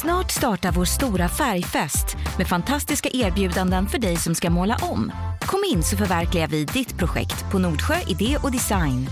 Snart 0.00 0.30
startar 0.30 0.72
vår 0.72 0.84
stora 0.84 1.28
färgfest 1.28 2.16
med 2.38 2.46
fantastiska 2.46 3.08
erbjudanden 3.12 3.86
för 3.86 3.98
dig 3.98 4.16
som 4.16 4.34
ska 4.34 4.50
måla 4.50 4.76
om. 4.82 5.12
Kom 5.40 5.64
in 5.72 5.82
så 5.82 5.96
förverkligar 5.96 6.48
vi 6.48 6.64
ditt 6.64 6.98
projekt 6.98 7.50
på 7.52 7.58
Nordsjö 7.58 7.94
Idé 8.06 8.36
och 8.42 8.52
Design. 8.52 9.06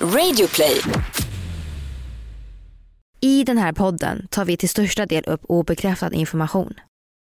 Radioplay. 0.00 0.80
I 3.20 3.44
den 3.44 3.58
här 3.58 3.72
podden 3.72 4.26
tar 4.30 4.44
vi 4.44 4.56
till 4.56 4.68
största 4.68 5.06
del 5.06 5.24
upp 5.24 5.40
obekräftad 5.48 6.12
information. 6.12 6.74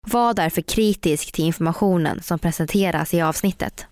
Var 0.07 0.33
därför 0.33 0.61
kritisk 0.61 1.31
till 1.31 1.45
informationen 1.45 2.23
som 2.23 2.39
presenteras 2.39 3.13
i 3.13 3.21
avsnittet. 3.21 3.87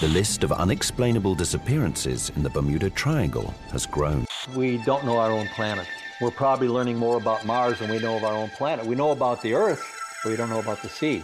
The 0.00 0.08
list 0.08 0.44
of 0.44 0.52
unexplainable 0.52 1.34
disappearances 1.34 2.32
in 2.34 2.42
the 2.42 2.48
Bermuda 2.48 2.88
Triangle 2.88 3.52
has 3.70 3.84
grown. 3.84 4.24
We 4.56 4.78
don't 4.86 5.04
know 5.04 5.18
our 5.18 5.30
own 5.30 5.46
planet. 5.48 5.86
We're 6.22 6.30
probably 6.30 6.68
learning 6.68 6.96
more 6.96 7.18
about 7.18 7.44
Mars 7.44 7.80
than 7.80 7.90
we 7.90 7.98
know 7.98 8.16
of 8.16 8.24
our 8.24 8.32
own 8.32 8.48
planet. 8.48 8.86
We 8.86 8.94
know 8.94 9.10
about 9.10 9.42
the 9.42 9.52
Earth, 9.52 9.84
but 10.24 10.30
we 10.30 10.36
don't 10.38 10.48
know 10.48 10.60
about 10.60 10.80
the 10.80 10.88
sea. 10.88 11.22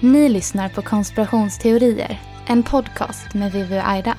Ni 0.00 0.28
lyssnar 0.28 0.68
på 0.68 0.82
Konspirationsteorier, 0.82 2.20
en 2.46 2.62
podcast 2.62 3.34
med 3.34 3.52
Vivi 3.52 3.78
och 3.78 3.88
Aida. 3.88 4.16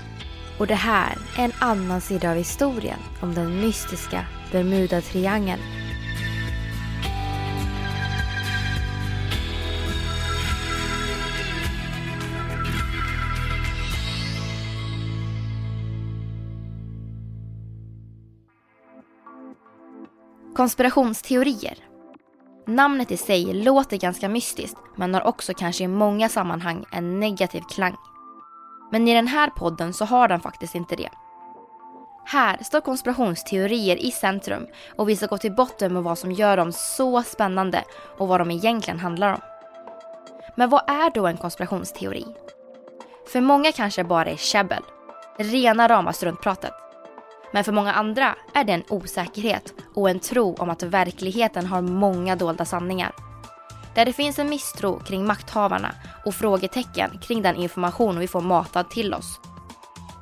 Och 0.60 0.68
det 0.68 0.76
här 0.76 1.18
är 1.38 1.46
en 1.46 1.52
annan 1.60 2.02
sida 2.02 2.32
av 2.32 2.36
historien 2.36 3.00
om 3.22 3.34
den 3.34 3.62
mystiska 3.62 4.26
Bermuda-triangeln. 4.52 5.60
Konspirationsteorier. 20.56 21.78
Namnet 22.68 23.12
i 23.12 23.18
sig 23.18 23.54
låter 23.54 23.98
ganska 23.98 24.30
mystiskt 24.30 24.78
men 24.96 25.14
har 25.14 25.28
också 25.28 25.54
kanske 25.54 25.84
i 25.84 25.88
många 25.88 26.30
sammanhang 26.30 26.86
en 26.92 27.20
negativ 27.20 27.62
klang. 27.62 27.96
Men 28.92 29.08
i 29.08 29.14
den 29.14 29.28
här 29.28 29.50
podden 29.50 29.94
så 29.94 30.06
har 30.06 30.28
den 30.28 30.40
faktiskt 30.40 30.76
inte 30.76 30.96
det. 30.96 31.10
Här 32.26 32.64
står 32.64 32.82
konspirationsteorier 32.82 33.96
i 33.96 34.12
centrum 34.12 34.68
och 34.96 35.10
vi 35.10 35.16
ska 35.16 35.26
gå 35.26 35.38
till 35.38 35.56
botten 35.56 35.94
med 35.94 36.04
vad 36.04 36.18
som 36.18 36.32
gör 36.32 36.58
dem 36.58 36.72
så 36.72 37.24
spännande 37.24 37.84
och 38.18 38.28
vad 38.28 38.42
de 38.42 38.52
egentligen 38.52 39.00
handlar 39.00 39.34
om. 39.34 39.42
Men 40.56 40.70
vad 40.70 40.90
är 40.90 41.10
då 41.14 41.28
en 41.28 41.38
konspirationsteori? 41.38 42.26
För 43.32 43.42
många 43.42 43.72
kanske 43.72 44.04
bara 44.04 44.30
är 44.30 44.36
käbbel, 44.36 44.84
rena 45.38 45.88
rama 45.88 46.14
struntpratet. 46.14 46.74
Men 47.54 47.64
för 47.64 47.72
många 47.72 47.94
andra 47.94 48.36
är 48.54 48.64
det 48.64 48.74
en 48.74 48.84
osäkerhet 48.90 49.74
och 49.94 50.10
en 50.10 50.20
tro 50.20 50.56
om 50.56 50.70
att 50.70 50.84
verkligheten 50.84 51.66
har 51.66 51.82
många 51.82 52.36
dolda 52.36 52.66
sanningar. 52.66 53.12
Där 53.98 54.06
det 54.06 54.14
finns 54.14 54.40
en 54.40 54.50
misstro 54.50 55.00
kring 55.00 55.26
makthavarna 55.26 55.96
och 56.26 56.36
frågetecken 56.36 57.20
kring 57.22 57.42
den 57.42 57.56
information 57.56 58.20
vi 58.20 58.28
får 58.28 58.42
matad 58.42 58.90
till 58.90 59.14
oss. 59.14 59.40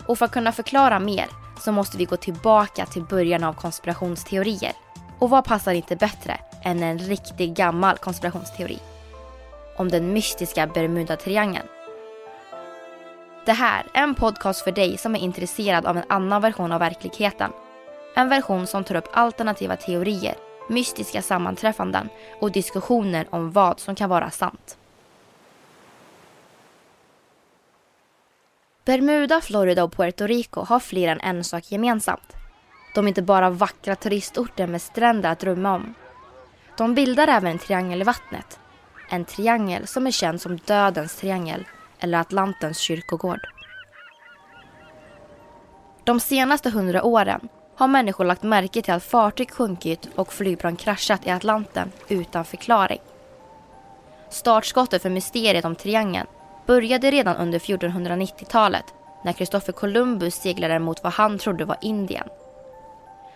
Och 0.08 0.18
för 0.18 0.26
att 0.26 0.32
kunna 0.32 0.52
förklara 0.52 1.00
mer 1.00 1.26
så 1.60 1.72
måste 1.72 1.98
vi 1.98 2.06
gå 2.06 2.18
tillbaka 2.18 2.86
till 2.86 3.04
början 3.04 3.44
av 3.44 3.54
konspirationsteorier. 3.54 4.72
Och 5.20 5.30
vad 5.30 5.46
passar 5.46 5.74
inte 5.74 5.96
bättre 5.96 6.38
än 6.64 6.84
en 6.84 7.00
riktigt 7.00 7.58
gammal 7.58 7.98
konspirationsteori? 7.98 8.80
Om 9.78 9.90
den 9.90 10.14
mystiska 10.14 10.68
Bermuda-triangeln. 10.68 11.68
Det 13.46 13.54
här 13.54 13.86
är 13.94 14.04
en 14.04 14.16
podcast 14.16 14.64
för 14.64 14.72
dig 14.72 14.98
som 14.98 15.16
är 15.16 15.20
intresserad 15.20 15.86
av 15.86 15.98
en 15.98 16.06
annan 16.10 16.42
version 16.42 16.72
av 16.72 16.80
verkligheten. 16.80 17.52
En 18.16 18.30
version 18.30 18.68
som 18.68 18.84
tar 18.84 18.96
upp 18.96 19.10
alternativa 19.14 19.76
teorier, 19.76 20.36
mystiska 20.68 21.22
sammanträffanden 21.22 22.10
och 22.40 22.52
diskussioner 22.52 23.28
om 23.30 23.52
vad 23.52 23.80
som 23.80 23.96
kan 23.96 24.10
vara 24.10 24.32
sant. 24.32 24.78
Bermuda, 28.86 29.42
Florida 29.42 29.84
och 29.84 29.94
Puerto 29.94 30.28
Rico 30.28 30.62
har 30.62 30.80
fler 30.80 31.08
än 31.08 31.22
en 31.22 31.44
sak 31.44 31.72
gemensamt. 31.72 32.36
De 32.96 33.06
är 33.06 33.08
inte 33.08 33.22
bara 33.22 33.50
vackra 33.50 33.96
turistorter 33.96 34.68
med 34.68 34.82
stränder 34.82 35.32
att 35.32 35.40
drömma 35.40 35.76
om. 35.76 35.94
De 36.78 36.96
bildar 36.96 37.28
även 37.28 37.52
en 37.52 37.60
triangel 37.60 38.02
i 38.02 38.04
vattnet. 38.04 38.60
En 39.10 39.26
triangel 39.26 39.88
som 39.88 40.08
är 40.08 40.12
känd 40.12 40.42
som 40.42 40.58
dödens 40.58 41.16
triangel 41.16 41.66
eller 42.00 42.18
Atlantens 42.18 42.78
kyrkogård. 42.78 43.40
De 46.04 46.20
senaste 46.20 46.70
hundra 46.70 47.04
åren 47.04 47.50
har 47.76 47.88
människor 47.88 48.26
lagt 48.26 48.44
märke 48.44 48.82
till 48.82 48.94
att 48.94 49.04
fartyg 49.04 49.52
sjunkit 49.52 50.10
och 50.16 50.34
flygplan 50.34 50.76
kraschat 50.76 51.28
i 51.28 51.30
Atlanten 51.30 51.92
utan 52.08 52.46
förklaring. 52.46 53.00
Startskottet 54.30 55.02
för 55.02 55.10
mysteriet 55.10 55.66
om 55.66 55.76
triangeln 55.76 56.28
började 56.66 57.12
redan 57.12 57.36
under 57.36 57.60
1490-talet 57.60 58.86
när 59.24 59.34
Kristoffer 59.34 59.74
Columbus 59.74 60.36
seglade 60.36 60.80
mot 60.80 61.04
vad 61.04 61.14
han 61.14 61.38
trodde 61.38 61.66
var 61.66 61.78
Indien. 61.82 62.28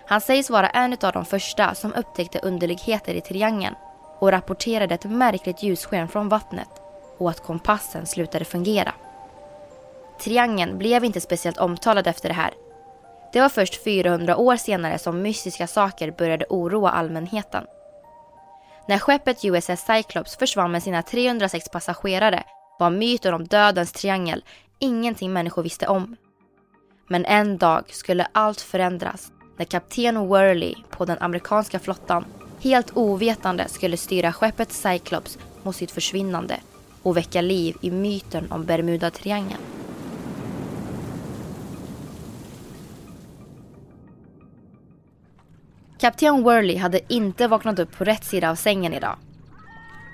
Han 0.06 0.22
sägs 0.22 0.50
vara 0.50 0.70
en 0.70 0.98
av 1.02 1.14
de 1.14 1.26
första 1.26 1.76
som 1.76 1.94
upptäckte 1.94 2.40
underligheter 2.40 3.14
i 3.14 3.22
triangeln 3.22 3.76
och 4.20 4.32
rapporterade 4.32 4.96
ett 4.96 5.04
märkligt 5.04 5.64
ljussken 5.64 6.08
från 6.08 6.30
vattnet 6.30 6.70
och 7.18 7.30
att 7.30 7.44
kompassen 7.44 8.06
slutade 8.06 8.46
fungera. 8.46 8.94
Triangeln 10.20 10.78
blev 10.78 11.06
inte 11.06 11.22
speciellt 11.22 11.58
omtalad 11.58 12.08
efter 12.08 12.30
det 12.30 12.36
här. 12.36 12.54
Det 13.34 13.42
var 13.42 13.50
först 13.50 13.84
400 13.84 14.38
år 14.38 14.56
senare 14.56 14.98
som 15.00 15.22
mystiska 15.22 15.68
saker 15.68 16.12
började 16.12 16.46
oroa 16.50 16.90
allmänheten. 16.90 17.66
När 18.88 19.00
skeppet 19.00 19.46
USS 19.46 19.86
Cyclops 19.86 20.38
försvann 20.38 20.72
med 20.72 20.84
sina 20.84 21.02
306 21.02 21.70
passagerare 21.70 22.44
var 22.80 22.90
myten 22.90 23.34
om 23.34 23.48
dödens 23.48 23.92
triangel 23.92 24.44
ingenting 24.80 25.34
människor 25.34 25.64
visste 25.64 25.88
om. 25.88 26.16
Men 27.08 27.26
en 27.26 27.58
dag 27.58 27.84
skulle 27.88 28.28
allt 28.32 28.62
förändras 28.62 29.32
när 29.58 29.66
kapten 29.66 30.18
Worley 30.28 30.76
på 30.90 31.06
den 31.06 31.18
amerikanska 31.20 31.80
flottan 31.80 32.26
helt 32.60 32.98
ovetande 32.98 33.68
skulle 33.68 33.98
styra 33.98 34.34
skeppet 34.34 34.72
Cyclops 34.72 35.38
mot 35.64 35.76
sitt 35.76 35.92
försvinnande 35.92 36.56
och 37.04 37.18
väcka 37.18 37.42
liv 37.42 37.76
i 37.82 37.92
myten 37.92 38.52
om 38.52 38.66
Bermuda-triangeln. 38.66 39.62
Kapten 46.00 46.44
Worley 46.44 46.78
hade 46.78 47.14
inte 47.14 47.48
vaknat 47.48 47.80
upp 47.80 47.98
på 47.98 48.04
rätt 48.04 48.24
sida 48.24 48.50
av 48.50 48.56
sängen 48.56 48.94
idag. 48.94 49.16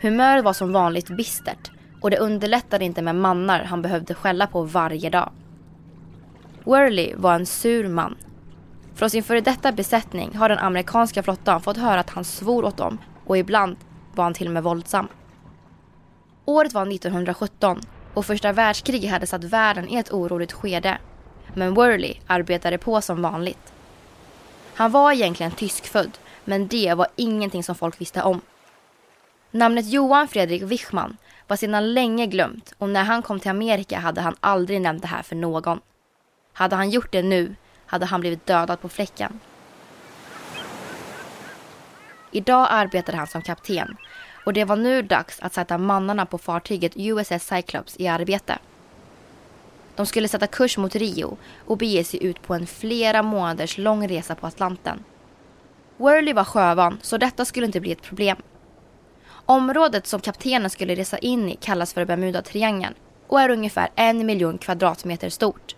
Humöret 0.02 0.44
var 0.44 0.54
som 0.54 0.74
vanligt 0.74 1.10
bistert 1.10 1.72
och 2.02 2.10
det 2.10 2.18
underlättade 2.18 2.86
inte 2.86 3.02
med 3.02 3.16
mannar 3.16 3.64
han 3.64 3.82
behövde 3.82 4.14
skälla 4.14 4.48
på 4.48 4.64
varje 4.64 5.10
dag. 5.10 5.32
Worley 6.64 7.16
var 7.16 7.36
en 7.36 7.46
sur 7.46 7.88
man. 7.88 8.16
Från 8.96 9.10
sin 9.10 9.24
före 9.24 9.42
detta 9.42 9.72
besättning 9.72 10.36
har 10.36 10.50
den 10.50 10.60
amerikanska 10.60 11.24
flottan 11.24 11.62
fått 11.62 11.78
höra 11.78 12.00
att 12.00 12.10
han 12.10 12.24
svor 12.24 12.66
åt 12.66 12.78
dem 12.78 12.98
och 13.26 13.38
ibland 13.38 13.78
var 14.16 14.24
han 14.24 14.34
till 14.34 14.48
och 14.48 14.54
med 14.54 14.64
våldsam. 14.64 15.08
Året 16.46 16.74
var 16.74 16.94
1917 16.94 17.82
och 18.14 18.26
första 18.26 18.54
världskriget 18.54 19.12
hade 19.12 19.28
satt 19.28 19.44
världen 19.44 19.90
i 19.90 19.96
ett 19.96 20.12
oroligt 20.12 20.54
skede. 20.54 20.98
Men 21.54 21.74
Worley 21.74 22.14
arbetade 22.28 22.78
på 22.78 23.02
som 23.02 23.22
vanligt. 23.22 23.74
Han 24.76 24.92
var 24.92 25.12
egentligen 25.12 25.52
tyskfödd, 25.52 26.18
men 26.46 26.68
det 26.68 26.94
var 26.94 27.08
ingenting 27.16 27.64
som 27.64 27.76
folk 27.76 28.02
visste 28.02 28.22
om. 28.22 28.42
Namnet 29.52 29.86
Johan 29.86 30.28
Fredrik 30.28 30.62
Wichman 30.62 31.18
var 31.48 31.58
sedan 31.58 31.94
länge 31.94 32.26
glömt 32.26 32.74
och 32.78 32.90
när 32.90 33.04
han 33.04 33.22
kom 33.22 33.40
till 33.40 33.52
Amerika 33.52 34.00
hade 34.00 34.22
han 34.22 34.36
aldrig 34.40 34.82
nämnt 34.82 35.02
det 35.02 35.08
här 35.08 35.24
för 35.24 35.36
någon. 35.36 35.80
Hade 36.54 36.76
han 36.76 36.90
gjort 36.90 37.12
det 37.12 37.22
nu 37.22 37.56
hade 37.86 38.06
han 38.06 38.22
blivit 38.22 38.46
dödad 38.46 38.82
på 38.82 38.90
fläcken. 38.90 39.40
Idag 42.32 42.68
arbetade 42.70 43.18
han 43.18 43.28
som 43.28 43.42
kapten 43.42 43.98
och 44.46 44.54
det 44.54 44.66
var 44.66 44.76
nu 44.76 45.02
dags 45.02 45.40
att 45.40 45.54
sätta 45.54 45.78
mannarna 45.78 46.26
på 46.26 46.38
fartyget 46.38 46.92
USS 46.96 47.48
Cyclops 47.48 47.96
i 48.00 48.08
arbete. 48.08 48.58
De 49.96 50.06
skulle 50.06 50.28
sätta 50.28 50.48
kurs 50.48 50.78
mot 50.78 50.96
Rio 50.96 51.38
och 51.66 51.78
bege 51.78 52.04
sig 52.04 52.24
ut 52.24 52.42
på 52.42 52.54
en 52.54 52.68
flera 52.68 53.24
månaders 53.24 53.78
lång 53.78 54.08
resa 54.08 54.36
på 54.36 54.48
Atlanten. 54.48 55.04
Worley 55.98 56.34
var 56.34 56.44
sjövan 56.44 56.98
så 57.02 57.18
detta 57.18 57.46
skulle 57.46 57.66
inte 57.66 57.80
bli 57.80 57.92
ett 57.92 58.02
problem. 58.02 58.38
Området 59.46 60.08
som 60.08 60.22
kaptenen 60.22 60.70
skulle 60.70 60.96
resa 60.96 61.18
in 61.18 61.50
i 61.50 61.56
kallas 61.56 61.94
för 61.94 62.06
Bermuda-triangeln 62.06 62.94
och 63.28 63.42
är 63.42 63.50
ungefär 63.50 63.90
en 63.96 64.26
miljon 64.26 64.58
kvadratmeter 64.58 65.30
stort. 65.30 65.76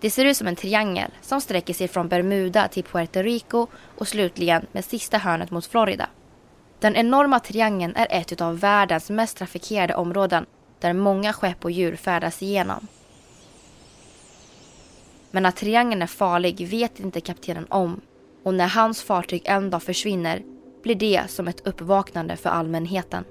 Det 0.00 0.10
ser 0.10 0.24
ut 0.24 0.36
som 0.36 0.46
en 0.46 0.56
triangel 0.56 1.10
som 1.22 1.40
sträcker 1.40 1.74
sig 1.74 1.88
från 1.88 2.08
Bermuda 2.08 2.68
till 2.68 2.84
Puerto 2.84 3.22
Rico 3.22 3.66
och 3.98 4.08
slutligen 4.08 4.66
med 4.72 4.84
sista 4.84 5.18
hörnet 5.18 5.50
mot 5.50 5.66
Florida. 5.66 6.08
Den 6.78 6.96
enorma 6.96 7.40
triangeln 7.40 7.96
är 7.96 8.06
ett 8.10 8.40
av 8.40 8.58
världens 8.58 9.10
mest 9.10 9.36
trafikerade 9.36 9.94
områden 9.94 10.46
där 10.80 10.92
många 10.92 11.32
skepp 11.32 11.64
och 11.64 11.70
djur 11.70 11.96
färdas 11.96 12.42
igenom. 12.42 12.86
Men 15.36 15.46
att 15.46 15.56
triangeln 15.56 16.02
är 16.02 16.06
farlig 16.06 16.68
vet 16.68 17.00
inte 17.00 17.20
kaptenen 17.20 17.66
om 17.68 18.00
och 18.42 18.54
när 18.54 18.68
hans 18.68 19.02
fartyg 19.02 19.42
en 19.44 19.70
dag 19.70 19.82
försvinner 19.82 20.42
blir 20.82 20.94
det 20.94 21.22
som 21.30 21.48
ett 21.48 21.66
uppvaknande 21.66 22.36
för 22.36 22.50
allmänheten. 22.50 23.24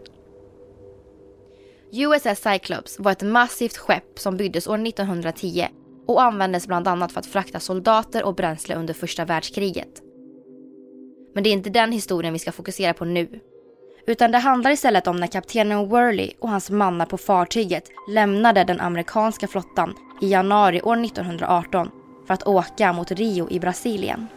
USS 1.91 2.39
Cyclops 2.39 2.99
var 2.99 3.11
ett 3.11 3.21
massivt 3.21 3.77
skepp 3.77 4.19
som 4.19 4.37
byggdes 4.37 4.67
år 4.67 4.87
1910 4.87 5.67
och 6.07 6.21
användes 6.21 6.67
bland 6.67 6.87
annat 6.87 7.11
för 7.11 7.19
att 7.19 7.25
frakta 7.25 7.59
soldater 7.59 8.23
och 8.23 8.35
bränsle 8.35 8.75
under 8.75 8.93
första 8.93 9.25
världskriget. 9.25 10.01
Men 11.33 11.43
det 11.43 11.49
är 11.49 11.53
inte 11.53 11.69
den 11.69 11.91
historien 11.91 12.33
vi 12.33 12.39
ska 12.39 12.51
fokusera 12.51 12.93
på 12.93 13.05
nu. 13.05 13.39
Utan 14.07 14.31
det 14.31 14.37
handlar 14.37 14.71
istället 14.71 15.07
om 15.07 15.17
när 15.17 15.27
kaptenen 15.27 15.89
Worley 15.89 16.31
och 16.39 16.49
hans 16.49 16.69
mannar 16.69 17.05
på 17.05 17.17
fartyget 17.17 17.89
lämnade 18.09 18.63
den 18.63 18.79
amerikanska 18.79 19.47
flottan 19.47 19.93
i 20.21 20.29
januari 20.29 20.81
år 20.81 21.05
1918 21.05 21.89
för 22.27 22.33
att 22.33 22.47
åka 22.47 22.93
mot 22.93 23.11
Rio 23.11 23.49
i 23.49 23.59
Brasilien. 23.59 24.27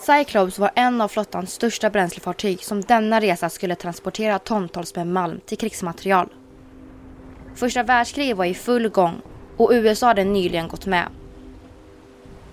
Cyclops 0.00 0.58
var 0.58 0.70
en 0.74 1.00
av 1.00 1.08
flottans 1.08 1.52
största 1.52 1.90
bränslefartyg 1.90 2.64
som 2.64 2.80
denna 2.80 3.20
resa 3.20 3.50
skulle 3.50 3.74
transportera 3.74 4.38
tontals 4.38 4.96
med 4.96 5.06
malm 5.06 5.40
till 5.46 5.58
krigsmaterial. 5.58 6.28
Första 7.54 7.82
världskriget 7.82 8.36
var 8.36 8.44
i 8.44 8.54
full 8.54 8.88
gång 8.88 9.20
och 9.56 9.70
USA 9.72 10.06
hade 10.06 10.24
nyligen 10.24 10.68
gått 10.68 10.86
med. 10.86 11.08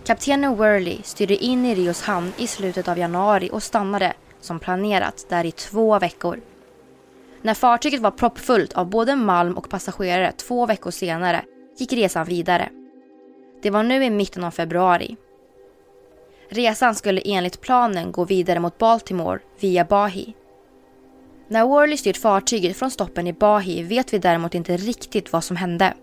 Kaptenen 0.05 0.55
Worley 0.55 0.97
styrde 1.03 1.35
in 1.35 1.65
i 1.65 1.75
Rios 1.75 2.01
hamn 2.01 2.33
i 2.37 2.47
slutet 2.47 2.87
av 2.87 2.97
januari 2.97 3.49
och 3.51 3.63
stannade, 3.63 4.13
som 4.41 4.59
planerat, 4.59 5.25
där 5.29 5.45
i 5.45 5.51
två 5.51 5.99
veckor. 5.99 6.39
När 7.41 7.53
fartyget 7.53 8.01
var 8.01 8.11
proppfullt 8.11 8.73
av 8.73 8.89
både 8.89 9.15
malm 9.15 9.57
och 9.57 9.69
passagerare 9.69 10.31
två 10.31 10.65
veckor 10.65 10.91
senare 10.91 11.41
gick 11.77 11.93
resan 11.93 12.25
vidare. 12.25 12.69
Det 13.61 13.69
var 13.69 13.83
nu 13.83 14.03
i 14.03 14.09
mitten 14.09 14.43
av 14.43 14.51
februari. 14.51 15.17
Resan 16.49 16.95
skulle 16.95 17.21
enligt 17.25 17.61
planen 17.61 18.11
gå 18.11 18.25
vidare 18.25 18.59
mot 18.59 18.77
Baltimore 18.77 19.39
via 19.59 19.85
Bahi. 19.85 20.33
När 21.47 21.65
Worley 21.65 21.97
styrt 21.97 22.17
fartyget 22.17 22.77
från 22.77 22.91
stoppen 22.91 23.27
i 23.27 23.33
Bahi 23.33 23.83
vet 23.83 24.13
vi 24.13 24.17
däremot 24.17 24.55
inte 24.55 24.77
riktigt 24.77 25.33
vad 25.33 25.43
som 25.43 25.55
hände. 25.55 25.93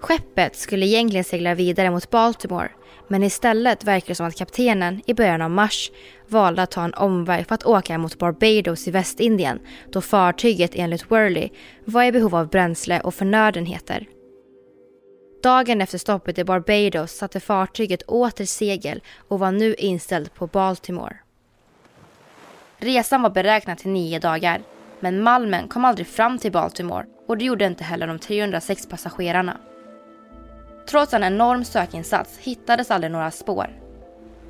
Skeppet 0.00 0.56
skulle 0.56 0.86
egentligen 0.86 1.24
segla 1.24 1.54
vidare 1.54 1.90
mot 1.90 2.10
Baltimore 2.10 2.70
men 3.08 3.22
istället 3.22 3.84
verkar 3.84 4.08
det 4.08 4.14
som 4.14 4.26
att 4.26 4.36
kaptenen 4.36 5.02
i 5.06 5.14
början 5.14 5.42
av 5.42 5.50
mars 5.50 5.90
valde 6.28 6.62
att 6.62 6.70
ta 6.70 6.84
en 6.84 6.94
omväg 6.94 7.46
för 7.46 7.54
att 7.54 7.66
åka 7.66 7.98
mot 7.98 8.18
Barbados 8.18 8.88
i 8.88 8.90
Västindien 8.90 9.58
då 9.92 10.00
fartyget 10.00 10.70
enligt 10.74 11.10
Worley 11.10 11.48
var 11.84 12.04
i 12.04 12.12
behov 12.12 12.34
av 12.34 12.48
bränsle 12.48 13.00
och 13.00 13.14
förnödenheter. 13.14 14.06
Dagen 15.42 15.80
efter 15.80 15.98
stoppet 15.98 16.38
i 16.38 16.44
Barbados 16.44 17.12
satte 17.12 17.40
fartyget 17.40 18.02
åter 18.02 18.44
segel 18.44 19.02
och 19.28 19.38
var 19.38 19.52
nu 19.52 19.74
inställd 19.74 20.34
på 20.34 20.46
Baltimore. 20.46 21.16
Resan 22.78 23.22
var 23.22 23.30
beräknad 23.30 23.78
till 23.78 23.90
nio 23.90 24.18
dagar 24.18 24.62
men 25.00 25.22
malmen 25.22 25.68
kom 25.68 25.84
aldrig 25.84 26.06
fram 26.06 26.38
till 26.38 26.52
Baltimore 26.52 27.06
och 27.26 27.38
det 27.38 27.44
gjorde 27.44 27.66
inte 27.66 27.84
heller 27.84 28.06
de 28.06 28.18
306 28.18 28.86
passagerarna. 28.86 29.56
Trots 30.88 31.14
en 31.14 31.24
enorm 31.24 31.64
sökinsats 31.64 32.38
hittades 32.38 32.90
aldrig 32.90 33.12
några 33.12 33.30
spår. 33.30 33.70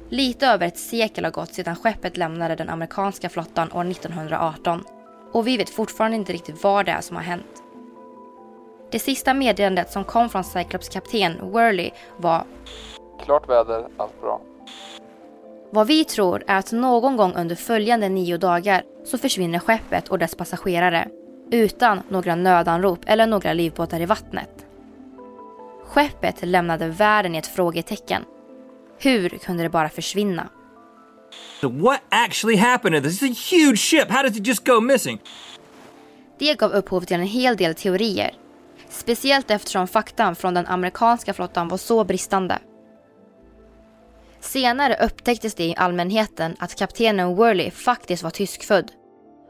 Lite 0.09 0.47
över 0.47 0.67
ett 0.67 0.79
sekel 0.79 1.25
har 1.25 1.32
gått 1.32 1.55
sedan 1.55 1.77
skeppet 1.77 2.17
lämnade 2.17 2.56
den 2.56 2.69
amerikanska 2.69 3.29
flottan 3.29 3.73
år 3.73 3.91
1918 3.91 4.85
och 5.32 5.47
vi 5.47 5.56
vet 5.56 5.71
fortfarande 5.71 6.17
inte 6.17 6.32
riktigt 6.32 6.62
vad 6.62 6.87
det 6.87 6.93
är 6.93 7.00
som 7.00 7.17
har 7.17 7.23
hänt. 7.23 7.66
Det 8.91 8.99
sista 8.99 9.35
meddelandet 9.35 9.91
som 9.91 10.05
kom 10.05 10.29
från 10.29 10.44
Cyclops 10.44 10.88
kapten 10.88 11.50
Worley 11.50 11.91
var 12.17 12.44
Klart 13.25 13.49
väder, 13.49 13.87
allt 13.97 14.21
bra. 14.21 14.41
Vad 15.71 15.87
vi 15.87 16.05
tror 16.05 16.44
är 16.47 16.59
att 16.59 16.73
någon 16.73 17.17
gång 17.17 17.35
under 17.35 17.56
följande 17.56 18.09
nio 18.09 18.37
dagar 18.37 18.83
så 19.05 19.19
försvinner 19.19 19.59
skeppet 19.59 20.09
och 20.09 20.19
dess 20.19 20.35
passagerare 20.35 21.09
utan 21.50 22.03
några 22.09 22.35
nödanrop 22.35 22.99
eller 23.06 23.27
några 23.27 23.53
livbåtar 23.53 24.00
i 24.00 24.06
vattnet. 24.06 24.67
Skeppet 25.85 26.37
lämnade 26.43 26.89
världen 26.89 27.35
i 27.35 27.39
ett 27.39 27.47
frågetecken. 27.47 28.25
Hur 28.99 29.29
kunde 29.29 29.62
det 29.62 29.69
bara 29.69 29.89
försvinna? 29.89 30.49
So 31.61 31.69
what 31.69 32.00
actually 32.09 32.56
happened 32.56 33.05
this? 33.05 33.23
It's 33.23 33.31
a 33.31 33.35
huge 33.50 33.79
ship. 33.79 34.11
How 34.11 34.23
does 34.23 34.37
it 34.37 34.47
just 34.47 34.67
go 34.67 34.81
missing? 34.81 35.21
Det 36.39 36.59
gav 36.59 36.73
upphov 36.73 37.00
till 37.00 37.17
en 37.17 37.27
hel 37.27 37.56
del 37.56 37.75
teorier. 37.75 38.35
Speciellt 38.88 39.50
eftersom 39.50 39.87
faktan 39.87 40.37
från 40.37 40.55
den 40.55 40.67
amerikanska 40.67 41.35
flottan 41.35 41.69
var 41.69 41.79
så 41.79 42.05
bristande. 42.05 42.59
Senare 44.41 44.97
upptäcktes 45.05 45.55
det 45.55 45.65
i 45.65 45.77
allmänheten 45.77 46.56
att 46.59 46.75
kaptenen 46.79 47.37
Worley 47.37 47.71
faktiskt 47.71 48.23
var 48.23 48.31
tyskfödd. 48.31 48.93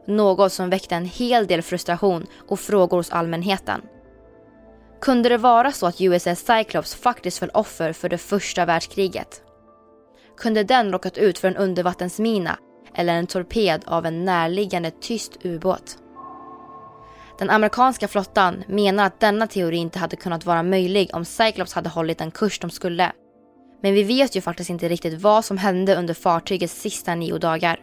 Något 0.06 0.52
som 0.52 0.70
väckte 0.70 0.94
en 0.94 1.04
hel 1.04 1.46
del 1.46 1.62
frustration 1.62 2.26
och 2.48 2.60
frågor 2.60 2.96
hos 2.96 3.10
allmänheten. 3.10 3.80
Kunde 5.00 5.28
det 5.28 5.38
vara 5.38 5.72
så 5.72 5.86
att 5.86 6.00
USS 6.00 6.46
Cyclops 6.46 6.94
faktiskt 6.94 7.38
föll 7.38 7.50
offer 7.54 7.92
för 7.92 8.08
det 8.08 8.18
första 8.18 8.64
världskriget? 8.64 9.42
Kunde 10.36 10.64
den 10.64 10.92
råkat 10.92 11.18
ut 11.18 11.38
för 11.38 11.48
en 11.48 11.56
undervattensmina 11.56 12.58
eller 12.94 13.14
en 13.14 13.26
torped 13.26 13.82
av 13.86 14.06
en 14.06 14.24
närliggande 14.24 14.90
tyst 14.90 15.32
ubåt? 15.42 15.98
Den 17.38 17.50
amerikanska 17.50 18.08
flottan 18.08 18.64
menar 18.68 19.06
att 19.06 19.20
denna 19.20 19.46
teori 19.46 19.76
inte 19.76 19.98
hade 19.98 20.16
kunnat 20.16 20.46
vara 20.46 20.62
möjlig 20.62 21.10
om 21.12 21.24
Cyclops 21.24 21.72
hade 21.72 21.88
hållit 21.88 22.18
den 22.18 22.30
kurs 22.30 22.58
de 22.58 22.70
skulle. 22.70 23.12
Men 23.82 23.94
vi 23.94 24.02
vet 24.02 24.36
ju 24.36 24.40
faktiskt 24.40 24.70
inte 24.70 24.88
riktigt 24.88 25.22
vad 25.22 25.44
som 25.44 25.58
hände 25.58 25.96
under 25.96 26.14
fartygets 26.14 26.80
sista 26.80 27.14
nio 27.14 27.38
dagar. 27.38 27.80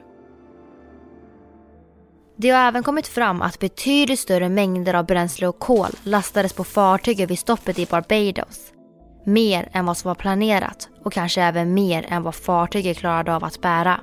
Det 2.37 2.49
har 2.49 2.67
även 2.67 2.83
kommit 2.83 3.07
fram 3.07 3.41
att 3.41 3.59
betydligt 3.59 4.19
större 4.19 4.49
mängder 4.49 4.93
av 4.93 5.05
bränsle 5.05 5.47
och 5.47 5.59
kol 5.59 5.89
lastades 6.03 6.53
på 6.53 6.63
fartyget 6.63 7.31
vid 7.31 7.39
stoppet 7.39 7.79
i 7.79 7.85
Barbados. 7.85 8.73
Mer 9.25 9.69
än 9.73 9.85
vad 9.85 9.97
som 9.97 10.07
var 10.07 10.15
planerat 10.15 10.89
och 11.03 11.13
kanske 11.13 11.41
även 11.41 11.73
mer 11.73 12.05
än 12.09 12.23
vad 12.23 12.35
fartyget 12.35 12.97
klarade 12.97 13.35
av 13.35 13.43
att 13.43 13.61
bära. 13.61 13.99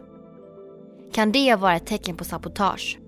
Kan 1.13 1.33
det 1.33 1.55
vara 1.55 1.77
ett 1.77 1.87
tecken 1.87 2.17
på 2.17 2.25
sabotage? 2.25 3.00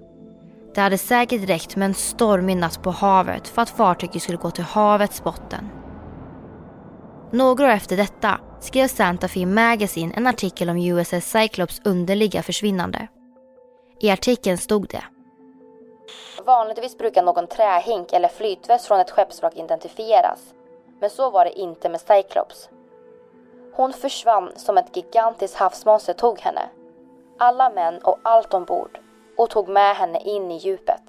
Det 0.74 0.80
hade 0.80 0.98
säkert 0.98 1.48
räckt 1.48 1.76
med 1.76 1.86
en 1.86 1.94
stormig 1.94 2.56
natt 2.56 2.82
på 2.82 2.90
havet 2.90 3.48
för 3.48 3.62
att 3.62 3.70
fartyget 3.70 4.22
skulle 4.22 4.38
gå 4.38 4.50
till 4.50 4.64
havets 4.64 5.24
botten. 5.24 5.70
Några 7.30 7.64
år 7.66 7.70
efter 7.70 7.96
detta 7.96 8.40
skrev 8.60 8.88
Santa 8.88 9.28
Fe 9.28 9.46
Magazine 9.46 10.14
en 10.16 10.26
artikel 10.26 10.70
om 10.70 10.76
USS 10.76 11.30
Cyclops 11.30 11.80
underliga 11.84 12.42
försvinnande. 12.42 13.08
I 14.00 14.10
artikeln 14.10 14.58
stod 14.58 14.88
det. 14.88 15.04
Vanligtvis 16.44 16.98
brukar 16.98 17.22
någon 17.22 17.46
trähink 17.46 18.12
eller 18.12 18.28
flytväst 18.28 18.86
från 18.86 19.00
ett 19.00 19.10
skeppsvrak 19.10 19.56
identifieras. 19.56 20.54
Men 21.00 21.10
så 21.10 21.30
var 21.30 21.44
det 21.44 21.58
inte 21.58 21.88
med 21.88 22.00
Cyclops. 22.00 22.68
Hon 23.74 23.92
försvann 23.92 24.52
som 24.56 24.78
ett 24.78 24.96
gigantiskt 24.96 25.56
havsmonster 25.56 26.12
tog 26.12 26.40
henne. 26.40 26.62
Alla 27.38 27.70
män 27.70 27.98
och 27.98 28.18
allt 28.22 28.54
ombord. 28.54 28.98
Och 29.42 29.50
tog 29.50 29.68
med 29.68 29.96
henne 29.96 30.20
in 30.20 30.50
i 30.50 30.58
djupet. 30.58 31.02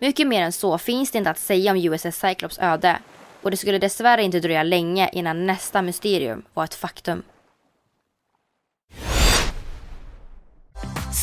Mycket 0.00 0.26
mer 0.26 0.42
än 0.42 0.52
så 0.52 0.78
finns 0.78 1.10
det 1.10 1.18
inte 1.18 1.30
att 1.30 1.38
säga 1.38 1.72
om 1.72 1.76
USS 1.76 2.16
Cyclops 2.16 2.58
öde. 2.58 2.98
Och 3.42 3.50
det 3.50 3.56
skulle 3.56 3.78
dessvärre 3.78 4.22
inte 4.22 4.40
dröja 4.40 4.62
länge 4.62 5.10
innan 5.12 5.46
nästa 5.46 5.82
mysterium 5.82 6.42
var 6.54 6.64
ett 6.64 6.74
faktum. 6.74 7.22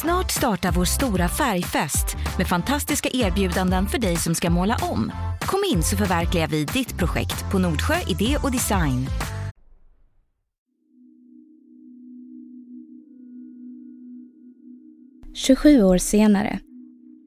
Snart 0.01 0.31
startar 0.31 0.71
vår 0.71 0.85
stora 0.85 1.29
färgfest 1.29 2.17
med 2.37 2.47
fantastiska 2.47 3.09
erbjudanden 3.13 3.87
för 3.87 3.97
dig 3.97 4.15
som 4.15 4.35
ska 4.35 4.49
måla 4.49 4.77
om. 4.81 5.11
Kom 5.41 5.63
in 5.73 5.83
så 5.83 5.97
förverkligar 5.97 6.47
vi 6.47 6.65
ditt 6.65 6.97
projekt 6.97 7.51
på 7.51 7.59
Nordsjö 7.59 7.95
Idé 8.07 8.37
och 8.43 8.51
Design. 8.51 9.07
–27 15.39 15.83
år 15.83 15.97
senare, 15.97 16.59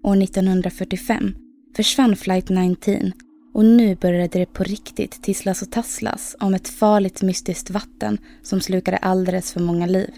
år 0.05 0.23
1945, 0.23 1.35
försvann 1.77 2.17
flight 2.17 2.49
19 2.49 3.13
och 3.55 3.65
nu 3.65 3.97
började 3.97 4.39
det 4.39 4.53
på 4.53 4.63
riktigt 4.63 5.23
tisslas 5.23 5.63
och 5.63 5.71
tasslas 5.71 6.37
om 6.41 6.55
ett 6.55 6.69
farligt 6.69 7.23
mystiskt 7.23 7.71
vatten 7.71 8.19
som 8.43 8.61
slukade 8.61 8.97
alldeles 8.97 9.53
för 9.53 9.61
många 9.61 9.87
liv. 9.87 10.11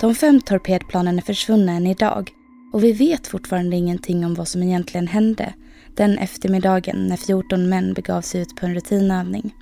De 0.00 0.14
fem 0.14 0.40
torpedplanen 0.40 1.18
är 1.18 1.22
försvunna 1.22 1.72
än 1.72 1.86
idag 1.86 2.30
och 2.72 2.84
vi 2.84 2.92
vet 2.92 3.26
fortfarande 3.26 3.76
ingenting 3.76 4.26
om 4.26 4.34
vad 4.34 4.48
som 4.48 4.62
egentligen 4.62 5.06
hände 5.06 5.54
den 5.96 6.18
eftermiddagen 6.18 7.06
när 7.06 7.16
14 7.16 7.68
män 7.68 7.94
begav 7.94 8.20
sig 8.20 8.40
ut 8.40 8.56
på 8.56 8.66
en 8.66 8.74
rutinövning. 8.74 9.54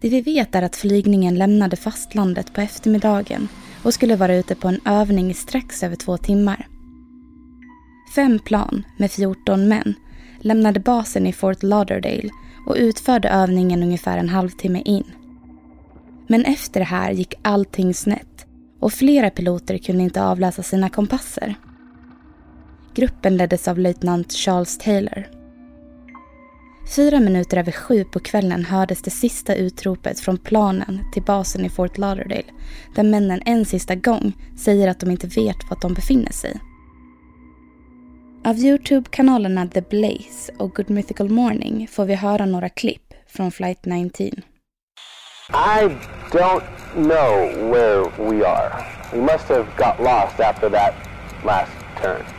Det 0.00 0.08
vi 0.08 0.20
vet 0.20 0.54
är 0.54 0.62
att 0.62 0.76
flygningen 0.76 1.34
lämnade 1.34 1.76
fastlandet 1.76 2.54
på 2.54 2.60
eftermiddagen 2.60 3.48
och 3.86 3.94
skulle 3.94 4.16
vara 4.16 4.34
ute 4.34 4.54
på 4.54 4.68
en 4.68 4.80
övning 4.84 5.30
i 5.30 5.34
strax 5.34 5.82
över 5.82 5.96
två 5.96 6.16
timmar. 6.16 6.68
Fem 8.14 8.38
plan 8.38 8.84
med 8.98 9.10
14 9.10 9.68
män 9.68 9.94
lämnade 10.40 10.80
basen 10.80 11.26
i 11.26 11.32
Fort 11.32 11.62
Lauderdale 11.62 12.30
och 12.66 12.76
utförde 12.78 13.28
övningen 13.28 13.82
ungefär 13.82 14.18
en 14.18 14.28
halvtimme 14.28 14.82
in. 14.84 15.04
Men 16.26 16.44
efter 16.44 16.80
det 16.80 16.86
här 16.86 17.10
gick 17.10 17.34
allting 17.42 17.94
snett 17.94 18.46
och 18.80 18.92
flera 18.92 19.30
piloter 19.30 19.78
kunde 19.78 20.02
inte 20.02 20.24
avläsa 20.24 20.62
sina 20.62 20.88
kompasser. 20.88 21.54
Gruppen 22.94 23.36
leddes 23.36 23.68
av 23.68 23.78
löjtnant 23.78 24.32
Charles 24.32 24.78
Taylor. 24.78 25.35
Fyra 26.88 27.20
minuter 27.20 27.56
över 27.56 27.72
sju 27.72 28.04
på 28.04 28.20
kvällen 28.20 28.64
hördes 28.64 29.02
det 29.02 29.10
sista 29.10 29.54
utropet 29.54 30.20
från 30.20 30.38
planen 30.38 31.00
till 31.12 31.22
basen 31.22 31.64
i 31.64 31.68
Fort 31.68 31.98
Lauderdale 31.98 32.52
där 32.94 33.02
männen 33.02 33.42
en 33.46 33.64
sista 33.64 33.94
gång 33.94 34.32
säger 34.58 34.88
att 34.88 35.00
de 35.00 35.10
inte 35.10 35.26
vet 35.26 35.56
var 35.70 35.78
de 35.80 35.94
befinner 35.94 36.32
sig. 36.32 36.60
Av 38.44 38.56
Youtube-kanalerna 38.56 39.68
The 39.68 39.80
Blaze 39.80 40.52
och 40.58 40.74
Good 40.74 40.90
Mythical 40.90 41.28
Morning 41.28 41.88
får 41.90 42.04
vi 42.04 42.14
höra 42.14 42.46
några 42.46 42.68
klipp 42.68 43.14
från 43.28 43.50
flight 43.50 43.84
19. 43.84 44.26
I 45.48 45.88
don't 46.30 46.62
know 46.94 47.70
where 47.70 48.02
we 48.18 48.46
are. 48.48 48.84
We 49.12 49.20
must 49.20 49.48
have 49.48 49.66
got 49.76 49.98
lost 49.98 50.40
after 50.40 50.70
that 50.70 50.94
last 51.44 51.72
turn. 52.02 52.35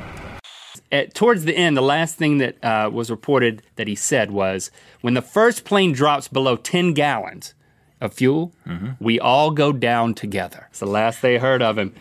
At, 0.92 1.14
towards 1.14 1.44
the 1.44 1.56
end, 1.56 1.76
the 1.76 1.82
last 1.82 2.16
thing 2.16 2.38
that 2.38 2.64
uh, 2.64 2.90
was 2.92 3.10
reported 3.12 3.62
that 3.76 3.88
he 3.88 3.96
said 3.96 4.32
was 4.32 4.72
when 5.02 5.14
the 5.16 5.22
first 5.22 5.66
plane 5.66 5.92
drops 5.92 6.28
below 6.28 6.56
10 6.56 6.94
gallons 6.94 7.54
of 8.00 8.14
fuel, 8.14 8.54
we 9.00 9.20
all 9.20 9.52
go 9.52 9.72
down 9.72 10.14
together. 10.14 10.68
It's 10.70 10.80
the 10.80 10.86
last 10.86 11.22
they 11.22 11.38
heard 11.38 11.62
of 11.62 11.78
him. 11.78 11.94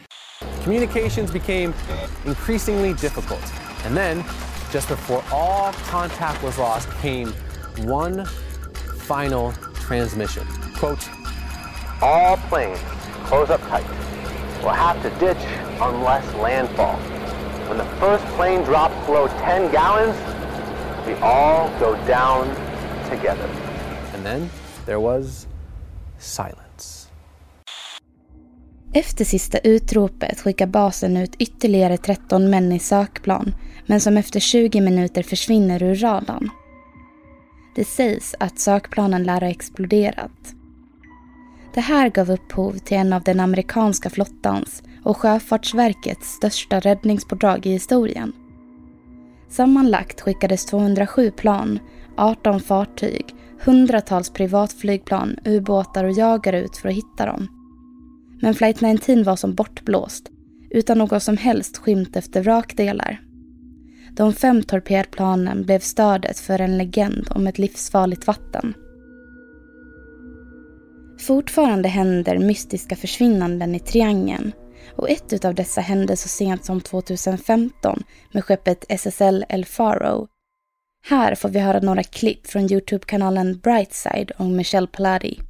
Communications 0.62 1.30
became 1.30 1.74
increasingly 2.26 2.92
difficult. 2.94 3.40
And 3.84 3.96
then, 3.96 4.24
just 4.70 4.88
before 4.88 5.24
all 5.32 5.72
contact 5.72 6.42
was 6.42 6.58
lost, 6.58 6.90
came 6.98 7.32
one 7.78 8.26
final 9.06 9.52
transmission. 9.74 10.46
Quote, 10.76 11.08
all 12.02 12.36
planes 12.36 12.78
close 13.24 13.48
up 13.50 13.60
tight. 13.62 13.86
We'll 14.62 14.72
have 14.72 15.00
to 15.02 15.10
ditch 15.18 15.38
unless 15.80 16.34
landfall. 16.34 17.00
When 17.68 17.78
the 17.78 17.84
first 18.00 18.24
plane 18.36 18.64
drops 18.64 19.06
below 19.06 19.28
10 19.28 19.72
gallons, 19.72 20.16
we 21.06 21.14
all 21.14 21.70
go 21.80 21.96
down 22.06 22.46
together. 23.10 23.48
And 24.14 24.24
then 24.24 24.50
there 24.84 25.00
was 25.00 25.46
silence. 26.18 27.08
Efter 28.92 29.24
sista 29.24 29.58
utropet 29.58 30.40
skickar 30.40 30.66
basen 30.66 31.16
ut 31.16 31.34
ytterligare 31.38 31.96
13 31.96 32.50
män 32.50 32.72
i 32.72 32.78
sökplan, 32.78 33.54
men 33.86 34.00
som 34.00 34.16
efter 34.16 34.40
20 34.40 34.80
minuter 34.80 35.22
försvinner 35.22 35.82
ur 35.82 35.94
radarn. 35.94 36.50
Det 37.74 37.84
sägs 37.84 38.34
att 38.40 38.58
sökplanen 38.58 39.22
lär 39.22 39.40
ha 39.40 39.48
exploderat. 39.48 40.55
Det 41.76 41.82
här 41.82 42.08
gav 42.10 42.30
upphov 42.30 42.78
till 42.78 42.96
en 42.96 43.12
av 43.12 43.22
den 43.22 43.40
amerikanska 43.40 44.10
flottans 44.10 44.82
och 45.04 45.16
Sjöfartsverkets 45.16 46.28
största 46.28 46.80
räddningspådrag 46.80 47.66
i 47.66 47.70
historien. 47.70 48.32
Sammanlagt 49.48 50.20
skickades 50.20 50.66
207 50.66 51.30
plan, 51.30 51.78
18 52.16 52.60
fartyg, 52.60 53.24
hundratals 53.60 54.30
privatflygplan, 54.30 55.36
ubåtar 55.44 56.04
och 56.04 56.12
jagare 56.12 56.60
ut 56.60 56.76
för 56.76 56.88
att 56.88 56.94
hitta 56.94 57.26
dem. 57.26 57.48
Men 58.42 58.54
flight 58.54 58.80
19 58.80 59.22
var 59.22 59.36
som 59.36 59.54
bortblåst, 59.54 60.30
utan 60.70 60.98
någon 60.98 61.20
som 61.20 61.36
helst 61.36 61.76
skymt 61.76 62.16
efter 62.16 62.42
vrakdelar. 62.42 63.20
De 64.10 64.32
fem 64.32 64.62
torpedplanen 64.62 65.62
blev 65.62 65.80
stödet 65.80 66.38
för 66.38 66.60
en 66.60 66.78
legend 66.78 67.28
om 67.30 67.46
ett 67.46 67.58
livsfarligt 67.58 68.26
vatten. 68.26 68.74
Fortfarande 71.18 71.88
händer 71.88 72.38
mystiska 72.38 72.96
försvinnanden 72.96 73.74
i 73.74 73.80
triangeln 73.80 74.52
och 74.96 75.10
ett 75.10 75.44
av 75.44 75.54
dessa 75.54 75.80
hände 75.80 76.16
så 76.16 76.28
sent 76.28 76.64
som 76.64 76.80
2015 76.80 78.02
med 78.32 78.44
skeppet 78.44 78.84
SSL 78.88 79.44
El 79.48 79.64
Faro. 79.64 80.28
Här 81.08 81.34
får 81.34 81.48
vi 81.48 81.58
höra 81.58 81.80
några 81.80 82.02
klipp 82.02 82.46
från 82.46 82.72
Youtube-kanalen 82.72 83.58
Brightside 83.58 84.32
om 84.36 84.56
Michelle 84.56 84.86
Palladi. 84.86 85.40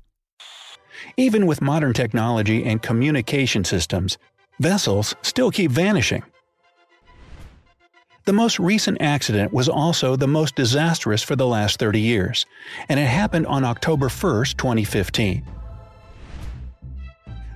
Even 1.16 1.48
with 1.48 1.62
modern 1.62 1.94
technology 1.94 2.70
and 2.70 2.82
communication 2.82 3.64
systems, 3.64 4.18
vessels 4.58 5.16
still 5.22 5.52
keep 5.52 5.70
vanishing. 5.70 6.22
The 8.26 8.32
most 8.32 8.58
recent 8.58 8.98
accident 9.00 9.52
was 9.52 9.68
also 9.68 10.16
the 10.16 10.26
most 10.26 10.56
disastrous 10.56 11.22
for 11.22 11.36
the 11.36 11.46
last 11.46 11.78
30 11.78 12.00
years, 12.00 12.46
and 12.88 13.00
it 13.00 13.06
happened 13.06 13.46
on 13.46 13.64
October 13.64 14.08
1, 14.08 14.44
2015. 14.58 15.55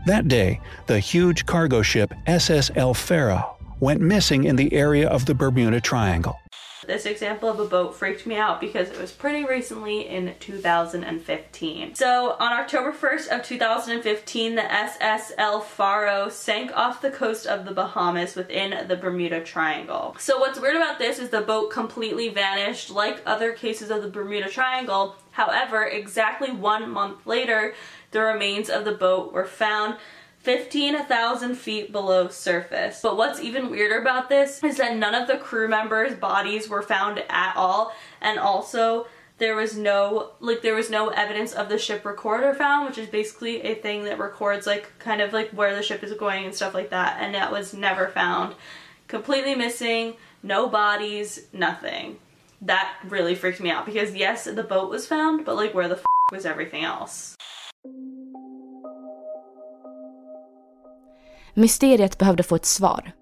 That 0.07 0.28
day, 0.28 0.61
the 0.87 0.99
huge 0.99 1.45
cargo 1.45 1.83
ship 1.83 2.14
SS 2.26 2.71
El 2.75 2.95
Faro 2.95 3.57
went 3.80 4.00
missing 4.00 4.45
in 4.45 4.57
the 4.57 4.73
area 4.73 5.07
of 5.07 5.26
the 5.26 5.35
Bermuda 5.35 5.80
Triangle. 5.80 6.38
This 6.87 7.04
example 7.04 7.50
of 7.50 7.61
a 7.61 7.66
boat 7.66 7.95
freaked 7.95 8.26
me 8.26 8.37
out 8.37 8.61
because 8.61 8.88
it 8.88 8.99
was 8.99 9.12
pretty 9.12 9.45
recently 9.45 10.09
in 10.09 10.35
2015. 10.40 11.95
So, 11.95 12.37
on 12.40 12.52
October 12.52 12.90
1st 12.90 13.28
of 13.28 13.45
2015, 13.45 14.54
the 14.54 14.73
SS 14.73 15.33
El 15.37 15.61
Faro 15.61 16.30
sank 16.30 16.75
off 16.75 17.02
the 17.02 17.11
coast 17.11 17.47
of 17.47 17.66
the 17.66 17.73
Bahamas 17.73 18.35
within 18.35 18.88
the 18.88 18.97
Bermuda 18.97 19.45
Triangle. 19.45 20.16
So, 20.19 20.38
what's 20.38 20.59
weird 20.59 20.76
about 20.76 20.99
this 20.99 21.19
is 21.19 21.28
the 21.28 21.42
boat 21.42 21.71
completely 21.71 22.30
vanished 22.30 22.90
like 22.90 23.21
other 23.26 23.52
cases 23.52 23.90
of 23.90 24.02
the 24.02 24.09
Bermuda 24.09 24.49
Triangle. 24.49 25.14
However, 25.33 25.85
exactly 25.85 26.50
one 26.50 26.90
month 26.90 27.26
later, 27.26 27.75
the 28.11 28.21
remains 28.21 28.69
of 28.69 28.85
the 28.85 28.93
boat 28.93 29.33
were 29.33 29.45
found 29.45 29.97
15,000 30.40 31.55
feet 31.55 31.93
below 31.93 32.29
surface. 32.29 33.00
But 33.02 33.17
what's 33.17 33.40
even 33.40 33.71
weirder 33.71 34.00
about 34.00 34.29
this 34.29 34.62
is 34.64 34.79
that 34.79 34.97
none 34.97 35.14
of 35.14 35.29
the 35.29 35.37
crew 35.37 35.69
members' 35.69 36.14
bodies 36.14 36.69
were 36.69 36.83
found 36.83 37.23
at 37.29 37.55
all, 37.57 37.95
and 38.21 38.38
also 38.38 39.07
there 39.38 39.57
was 39.57 39.76
no 39.76 40.33
like 40.40 40.62
there 40.62 40.75
was 40.75 40.90
no 40.90 41.09
evidence 41.09 41.52
of 41.52 41.69
the 41.69 41.79
ship 41.79 42.05
recorder 42.05 42.55
found, 42.55 42.87
which 42.87 42.99
is 42.99 43.09
basically 43.09 43.62
a 43.62 43.75
thing 43.75 44.05
that 44.05 44.19
records 44.19 44.67
like 44.67 44.99
kind 44.99 45.21
of 45.21 45.33
like 45.33 45.50
where 45.50 45.75
the 45.75 45.83
ship 45.83 46.02
is 46.02 46.12
going 46.14 46.45
and 46.45 46.55
stuff 46.55 46.75
like 46.75 46.90
that, 46.90 47.19
and 47.21 47.35
that 47.35 47.52
was 47.52 47.75
never 47.75 48.09
found. 48.09 48.55
Completely 49.09 49.55
missing, 49.55 50.14
no 50.43 50.69
bodies, 50.69 51.49
nothing. 51.52 52.19
That 52.62 52.95
really 53.09 53.35
freaked 53.35 53.61
me 53.61 53.71
out 53.71 53.87
because 53.87 54.14
yes, 54.14 54.45
the 54.45 54.62
boat 54.62 54.88
was 54.88 55.07
found, 55.07 55.45
but 55.45 55.57
like 55.57 55.75
where 55.75 55.88
the 55.88 56.00
was 56.33 56.47
everything 56.47 56.85
else? 56.85 57.37
Mysteriet 61.61 62.19
behövde 62.19 62.43
få 62.43 62.57
ett 62.57 62.64
svar. 62.64 63.12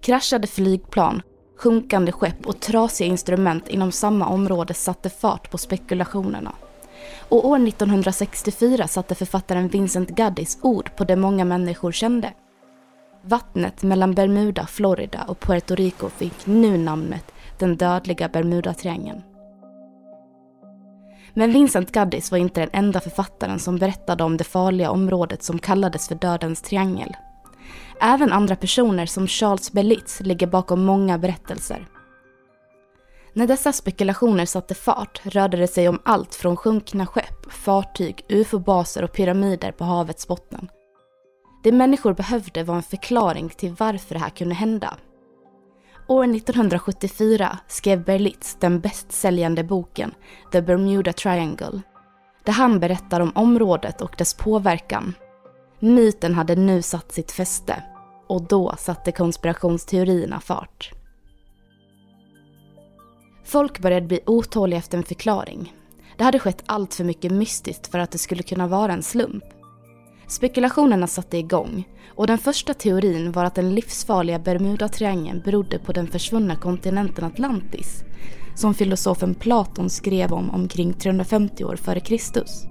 Kraschade 0.00 0.46
flygplan, 0.46 1.22
sjunkande 1.58 2.12
skepp 2.12 2.46
och 2.46 2.60
trasiga 2.60 3.08
instrument 3.08 3.68
inom 3.68 3.92
samma 3.92 4.28
område 4.28 4.74
satte 4.74 5.10
fart 5.10 5.50
på 5.50 5.58
spekulationerna. 5.58 6.52
Och 7.28 7.48
år 7.48 7.68
1964 7.68 8.88
satte 8.88 9.14
författaren 9.14 9.68
Vincent 9.68 10.08
Gaddis 10.08 10.58
ord 10.62 10.96
på 10.96 11.04
det 11.04 11.16
många 11.16 11.44
människor 11.44 11.92
kände. 11.92 12.32
Vattnet 13.22 13.82
mellan 13.82 14.14
Bermuda, 14.14 14.66
Florida 14.66 15.24
och 15.28 15.40
Puerto 15.40 15.74
Rico 15.74 16.08
fick 16.08 16.46
nu 16.46 16.78
namnet 16.78 17.32
den 17.58 17.76
dödliga 17.76 18.28
Bermudatriangeln. 18.28 19.22
Men 21.34 21.52
Vincent 21.52 21.92
Gaddis 21.92 22.30
var 22.30 22.38
inte 22.38 22.60
den 22.60 22.70
enda 22.72 23.00
författaren 23.00 23.58
som 23.58 23.76
berättade 23.76 24.24
om 24.24 24.36
det 24.36 24.44
farliga 24.44 24.90
området 24.90 25.42
som 25.42 25.58
kallades 25.58 26.08
för 26.08 26.14
Dödens 26.14 26.62
triangel. 26.62 27.16
Även 28.00 28.32
andra 28.32 28.56
personer 28.56 29.06
som 29.06 29.26
Charles 29.26 29.72
Berlitz 29.72 30.20
ligger 30.20 30.46
bakom 30.46 30.84
många 30.84 31.18
berättelser. 31.18 31.86
När 33.32 33.46
dessa 33.46 33.72
spekulationer 33.72 34.46
satte 34.46 34.74
fart 34.74 35.20
rörde 35.24 35.56
det 35.56 35.68
sig 35.68 35.88
om 35.88 36.00
allt 36.04 36.34
från 36.34 36.56
sjunkna 36.56 37.06
skepp, 37.06 37.52
fartyg, 37.52 38.24
ufo-baser 38.28 39.04
och 39.04 39.12
pyramider 39.12 39.72
på 39.72 39.84
havets 39.84 40.28
botten. 40.28 40.68
Det 41.62 41.72
människor 41.72 42.12
behövde 42.12 42.64
var 42.64 42.74
en 42.74 42.82
förklaring 42.82 43.48
till 43.48 43.74
varför 43.78 44.14
det 44.14 44.20
här 44.20 44.30
kunde 44.30 44.54
hända. 44.54 44.96
År 46.08 46.24
1974 46.24 47.58
skrev 47.68 48.04
Berlitz 48.04 48.56
den 48.60 48.80
bästsäljande 48.80 49.64
boken 49.64 50.14
The 50.52 50.62
Bermuda 50.62 51.12
Triangle, 51.12 51.80
där 52.44 52.52
han 52.52 52.80
berättar 52.80 53.20
om 53.20 53.32
området 53.34 54.00
och 54.00 54.14
dess 54.18 54.34
påverkan. 54.34 55.14
Myten 55.80 56.34
hade 56.34 56.56
nu 56.56 56.82
satt 56.82 57.12
sitt 57.12 57.32
fäste 57.32 57.82
och 58.26 58.42
då 58.42 58.74
satte 58.78 59.12
konspirationsteorierna 59.12 60.40
fart. 60.40 60.90
Folk 63.44 63.78
började 63.78 64.06
bli 64.06 64.20
otåliga 64.26 64.78
efter 64.78 64.98
en 64.98 65.04
förklaring. 65.04 65.74
Det 66.16 66.24
hade 66.24 66.38
skett 66.38 66.62
allt 66.66 66.94
för 66.94 67.04
mycket 67.04 67.32
mystiskt 67.32 67.86
för 67.86 67.98
att 67.98 68.10
det 68.10 68.18
skulle 68.18 68.42
kunna 68.42 68.66
vara 68.66 68.92
en 68.92 69.02
slump. 69.02 69.44
Spekulationerna 70.26 71.06
satte 71.06 71.38
igång 71.38 71.88
och 72.16 72.26
den 72.26 72.38
första 72.38 72.74
teorin 72.74 73.32
var 73.32 73.44
att 73.44 73.54
den 73.54 73.74
livsfarliga 73.74 74.38
Bermudatriangeln 74.38 75.42
berodde 75.44 75.78
på 75.78 75.92
den 75.92 76.06
försvunna 76.06 76.56
kontinenten 76.56 77.24
Atlantis 77.24 78.04
som 78.54 78.74
filosofen 78.74 79.34
Platon 79.34 79.90
skrev 79.90 80.32
om 80.32 80.50
omkring 80.50 80.92
350 80.92 81.64
år 81.64 81.76
före 81.76 82.00
Kristus. 82.00 82.66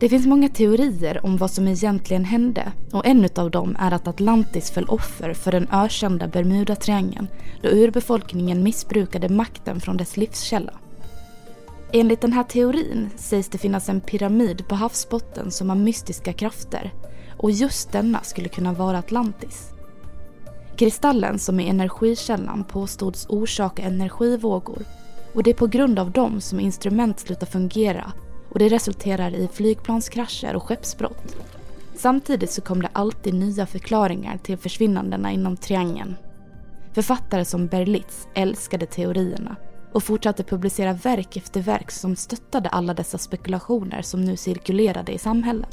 Det 0.00 0.08
finns 0.08 0.26
många 0.26 0.48
teorier 0.48 1.26
om 1.26 1.36
vad 1.36 1.50
som 1.50 1.68
egentligen 1.68 2.24
hände 2.24 2.72
och 2.92 3.06
en 3.06 3.28
av 3.36 3.50
dem 3.50 3.76
är 3.78 3.92
att 3.92 4.08
Atlantis 4.08 4.70
föll 4.70 4.84
offer 4.84 5.34
för 5.34 5.52
den 5.52 5.68
ökända 5.72 6.28
Bermudatriangeln 6.28 7.28
då 7.62 7.68
urbefolkningen 7.68 8.62
missbrukade 8.62 9.28
makten 9.28 9.80
från 9.80 9.96
dess 9.96 10.16
livskälla. 10.16 10.72
Enligt 11.92 12.20
den 12.20 12.32
här 12.32 12.44
teorin 12.44 13.10
sägs 13.16 13.48
det 13.48 13.58
finnas 13.58 13.88
en 13.88 14.00
pyramid 14.00 14.68
på 14.68 14.74
havsbotten 14.74 15.50
som 15.50 15.68
har 15.68 15.76
mystiska 15.76 16.32
krafter 16.32 16.92
och 17.36 17.50
just 17.50 17.92
denna 17.92 18.22
skulle 18.22 18.48
kunna 18.48 18.72
vara 18.72 18.98
Atlantis. 18.98 19.70
Kristallen 20.76 21.38
som 21.38 21.60
är 21.60 21.70
energikällan 21.70 22.64
påstods 22.64 23.26
orsaka 23.28 23.82
energivågor 23.82 24.84
och 25.34 25.42
det 25.42 25.50
är 25.50 25.54
på 25.54 25.66
grund 25.66 25.98
av 25.98 26.10
dem 26.10 26.40
som 26.40 26.60
instrument 26.60 27.20
slutar 27.20 27.46
fungera 27.46 28.12
och 28.50 28.58
det 28.58 28.68
resulterar 28.68 29.34
i 29.34 29.48
flygplanskrascher 29.52 30.56
och 30.56 30.62
skeppsbrott. 30.62 31.36
Samtidigt 31.94 32.50
så 32.50 32.62
kom 32.62 32.82
det 32.82 32.88
alltid 32.92 33.34
nya 33.34 33.66
förklaringar 33.66 34.38
till 34.38 34.58
försvinnandena 34.58 35.32
inom 35.32 35.56
triangeln. 35.56 36.16
Författare 36.92 37.44
som 37.44 37.66
Berlitz 37.66 38.28
älskade 38.34 38.86
teorierna 38.86 39.56
och 39.92 40.02
fortsatte 40.02 40.44
publicera 40.44 40.92
verk 40.92 41.36
efter 41.36 41.60
verk 41.60 41.90
som 41.90 42.16
stöttade 42.16 42.68
alla 42.68 42.94
dessa 42.94 43.18
spekulationer 43.18 44.02
som 44.02 44.24
nu 44.24 44.36
cirkulerade 44.36 45.12
i 45.12 45.18
samhällen. 45.18 45.70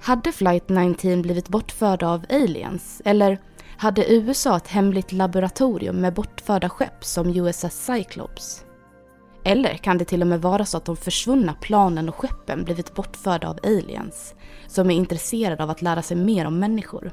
Hade 0.00 0.32
Flight 0.32 0.68
19 0.68 1.22
blivit 1.22 1.48
bortförda 1.48 2.08
av 2.08 2.24
aliens 2.30 3.02
eller 3.04 3.38
hade 3.76 4.12
USA 4.12 4.56
ett 4.56 4.68
hemligt 4.68 5.12
laboratorium 5.12 5.96
med 5.96 6.14
bortförda 6.14 6.68
skepp 6.68 7.04
som 7.04 7.36
USS 7.36 7.86
Cyclops? 7.86 8.64
Eller 9.44 9.76
kan 9.76 9.98
det 9.98 10.04
till 10.04 10.22
och 10.22 10.28
med 10.28 10.42
vara 10.42 10.64
så 10.64 10.76
att 10.76 10.84
de 10.84 10.96
försvunna 10.96 11.54
planen 11.60 12.08
och 12.08 12.14
skeppen 12.14 12.64
blivit 12.64 12.94
bortförda 12.94 13.48
av 13.48 13.58
aliens 13.62 14.34
som 14.66 14.90
är 14.90 14.94
intresserade 14.94 15.62
av 15.62 15.70
att 15.70 15.82
lära 15.82 16.02
sig 16.02 16.16
mer 16.16 16.46
om 16.46 16.58
människor? 16.58 17.12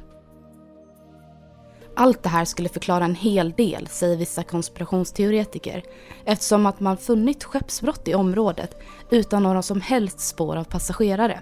Allt 1.95 2.23
det 2.23 2.29
här 2.29 2.45
skulle 2.45 2.69
förklara 2.69 3.05
en 3.05 3.15
hel 3.15 3.51
del, 3.51 3.87
säger 3.87 4.17
vissa 4.17 4.43
konspirationsteoretiker, 4.43 5.83
eftersom 6.25 6.65
att 6.65 6.79
man 6.79 6.97
funnit 6.97 7.43
skeppsbrott 7.43 8.07
i 8.07 8.15
området 8.15 8.81
utan 9.09 9.43
några 9.43 9.61
som 9.61 9.81
helst 9.81 10.19
spår 10.19 10.55
av 10.55 10.63
passagerare. 10.63 11.41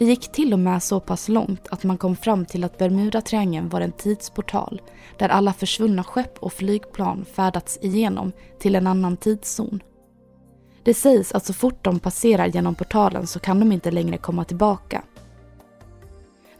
Det 0.00 0.06
gick 0.06 0.32
till 0.32 0.52
och 0.52 0.58
med 0.58 0.82
så 0.82 1.00
pass 1.00 1.28
långt 1.28 1.68
att 1.70 1.84
man 1.84 1.98
kom 1.98 2.16
fram 2.16 2.46
till 2.46 2.64
att 2.64 2.78
Bermudatriangeln 2.78 3.68
var 3.68 3.80
en 3.80 3.92
tidsportal 3.92 4.82
där 5.18 5.28
alla 5.28 5.52
försvunna 5.52 6.04
skepp 6.04 6.38
och 6.38 6.52
flygplan 6.52 7.24
färdats 7.24 7.78
igenom 7.82 8.32
till 8.58 8.74
en 8.74 8.86
annan 8.86 9.16
tidszon. 9.16 9.82
Det 10.82 10.94
sägs 10.94 11.32
att 11.32 11.46
så 11.46 11.52
fort 11.52 11.84
de 11.84 11.98
passerar 11.98 12.46
genom 12.46 12.74
portalen 12.74 13.26
så 13.26 13.38
kan 13.40 13.60
de 13.60 13.72
inte 13.72 13.90
längre 13.90 14.18
komma 14.18 14.44
tillbaka. 14.44 15.02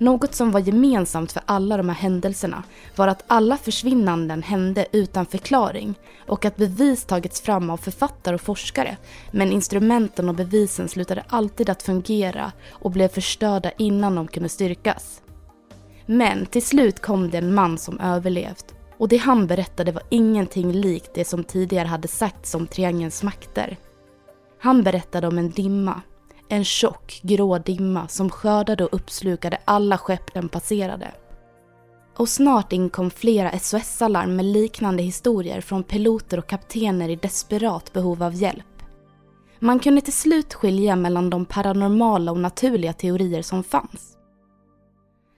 Något 0.00 0.34
som 0.34 0.50
var 0.50 0.60
gemensamt 0.60 1.32
för 1.32 1.42
alla 1.46 1.76
de 1.76 1.88
här 1.88 1.96
händelserna 1.96 2.62
var 2.96 3.08
att 3.08 3.24
alla 3.26 3.56
försvinnanden 3.56 4.42
hände 4.42 4.86
utan 4.92 5.26
förklaring 5.26 5.94
och 6.26 6.44
att 6.44 6.56
bevis 6.56 7.04
tagits 7.04 7.40
fram 7.40 7.70
av 7.70 7.76
författare 7.76 8.34
och 8.34 8.40
forskare 8.40 8.96
men 9.30 9.52
instrumenten 9.52 10.28
och 10.28 10.34
bevisen 10.34 10.88
slutade 10.88 11.24
alltid 11.28 11.70
att 11.70 11.82
fungera 11.82 12.52
och 12.70 12.90
blev 12.90 13.08
förstörda 13.08 13.70
innan 13.78 14.14
de 14.14 14.28
kunde 14.28 14.48
styrkas. 14.48 15.22
Men 16.06 16.46
till 16.46 16.66
slut 16.66 17.00
kom 17.00 17.30
det 17.30 17.38
en 17.38 17.54
man 17.54 17.78
som 17.78 18.00
överlevt 18.00 18.74
och 18.98 19.08
det 19.08 19.16
han 19.16 19.46
berättade 19.46 19.92
var 19.92 20.02
ingenting 20.08 20.72
likt 20.72 21.14
det 21.14 21.24
som 21.24 21.44
tidigare 21.44 21.88
hade 21.88 22.08
sagts 22.08 22.54
om 22.54 22.66
triangelns 22.66 23.22
makter. 23.22 23.76
Han 24.60 24.82
berättade 24.82 25.26
om 25.28 25.38
en 25.38 25.50
dimma 25.50 26.02
en 26.50 26.64
tjock 26.64 27.20
grå 27.22 27.58
dimma 27.58 28.08
som 28.08 28.30
skördade 28.30 28.84
och 28.84 28.94
uppslukade 28.94 29.58
alla 29.64 29.98
skepp 29.98 30.34
den 30.34 30.48
passerade. 30.48 31.14
Och 32.16 32.28
snart 32.28 32.72
inkom 32.72 33.10
flera 33.10 33.58
SOS-alarm 33.58 34.36
med 34.36 34.44
liknande 34.44 35.02
historier 35.02 35.60
från 35.60 35.82
piloter 35.82 36.38
och 36.38 36.46
kaptener 36.46 37.08
i 37.08 37.16
desperat 37.16 37.92
behov 37.92 38.22
av 38.22 38.34
hjälp. 38.34 38.82
Man 39.58 39.78
kunde 39.78 40.00
till 40.00 40.12
slut 40.12 40.54
skilja 40.54 40.96
mellan 40.96 41.30
de 41.30 41.44
paranormala 41.44 42.32
och 42.32 42.38
naturliga 42.38 42.92
teorier 42.92 43.42
som 43.42 43.62
fanns. 43.62 44.16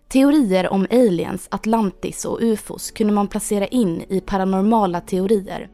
Teorier 0.09 0.73
om 0.73 0.87
aliens, 0.91 1.49
Atlantis 1.51 2.25
och 2.25 2.39
ufos 2.43 2.91
kunde 2.91 3.13
man 3.13 3.29
placera 3.29 3.67
in 3.67 4.05
i 4.09 4.21
paranormala 4.21 5.01
teorier 5.01 5.71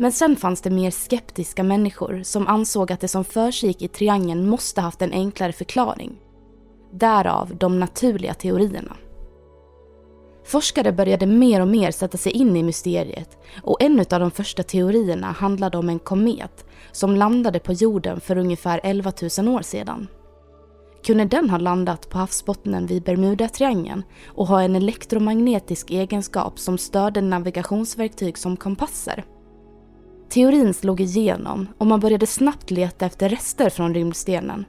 men 0.00 0.12
sen 0.12 0.36
fanns 0.36 0.60
det 0.60 0.70
mer 0.70 0.90
skeptiska 0.90 1.62
människor 1.62 2.22
som 2.24 2.46
ansåg 2.46 2.92
att 2.92 3.00
det 3.00 3.08
som 3.08 3.24
försiggick 3.24 3.82
i 3.82 3.88
triangeln 3.88 4.48
måste 4.48 4.80
haft 4.80 5.02
en 5.02 5.12
enklare 5.12 5.52
förklaring. 5.52 6.16
Därav 6.92 7.56
de 7.56 7.80
naturliga 7.80 8.34
teorierna. 8.34 8.96
Forskare 10.44 10.92
började 10.92 11.26
mer 11.26 11.60
och 11.60 11.68
mer 11.68 11.90
sätta 11.90 12.18
sig 12.18 12.32
in 12.32 12.56
i 12.56 12.62
mysteriet 12.62 13.38
och 13.62 13.82
en 13.82 14.00
av 14.00 14.20
de 14.20 14.30
första 14.30 14.62
teorierna 14.62 15.26
handlade 15.26 15.78
om 15.78 15.88
en 15.88 15.98
komet 15.98 16.64
som 16.92 17.16
landade 17.16 17.58
på 17.58 17.72
jorden 17.72 18.20
för 18.20 18.38
ungefär 18.38 18.80
11 18.82 19.12
000 19.38 19.48
år 19.48 19.62
sedan. 19.62 20.08
Kunde 21.04 21.24
den 21.24 21.50
ha 21.50 21.58
landat 21.58 22.08
på 22.10 22.18
havsbottnen 22.18 22.86
vid 22.86 23.02
Bermudatriangeln 23.02 24.02
och 24.26 24.46
ha 24.46 24.62
en 24.62 24.76
elektromagnetisk 24.76 25.90
egenskap 25.90 26.58
som 26.58 26.78
störde 26.78 27.20
navigationsverktyg 27.20 28.38
som 28.38 28.56
kompasser? 28.56 29.24
Teorin 30.28 30.74
slog 30.74 31.00
igenom 31.00 31.66
och 31.78 31.86
man 31.86 32.00
började 32.00 32.26
snabbt 32.26 32.70
leta 32.70 33.06
efter 33.06 33.28
rester 33.28 33.70
från 33.70 33.94
rymdstenen. 33.94 34.64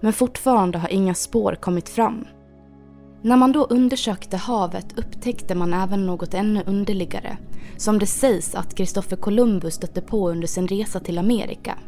Men 0.00 0.12
fortfarande 0.12 0.78
har 0.78 0.92
inga 0.92 1.14
spår 1.14 1.54
kommit 1.60 1.88
fram. 1.88 2.24
När 3.22 3.36
man 3.36 3.52
då 3.52 3.64
undersökte 3.64 4.36
havet 4.36 4.98
upptäckte 4.98 5.54
man 5.54 5.74
även 5.74 6.06
något 6.06 6.34
ännu 6.34 6.62
underligare. 6.66 7.38
Som 7.76 7.98
det 7.98 8.06
sägs 8.06 8.54
att 8.54 8.74
Kristoffer 8.74 9.16
Columbus 9.16 9.74
stötte 9.74 10.00
på 10.00 10.30
under 10.30 10.46
sin 10.46 10.68
resa 10.68 11.00
till 11.00 11.18
Amerika. 11.18 11.78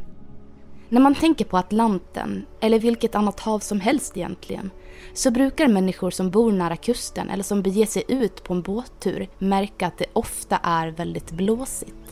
När 0.88 1.00
man 1.00 1.14
tänker 1.14 1.44
på 1.44 1.56
Atlanten, 1.56 2.46
eller 2.60 2.78
vilket 2.78 3.14
annat 3.14 3.40
hav 3.40 3.58
som 3.58 3.80
helst 3.80 4.16
egentligen, 4.16 4.70
så 5.14 5.30
brukar 5.30 5.68
människor 5.68 6.10
som 6.10 6.30
bor 6.30 6.52
nära 6.52 6.76
kusten 6.76 7.30
eller 7.30 7.44
som 7.44 7.62
beger 7.62 7.86
sig 7.86 8.04
ut 8.08 8.44
på 8.44 8.54
en 8.54 8.62
båttur 8.62 9.28
märka 9.38 9.86
att 9.86 9.98
det 9.98 10.06
ofta 10.12 10.56
är 10.56 10.88
väldigt 10.88 11.30
blåsigt. 11.30 12.07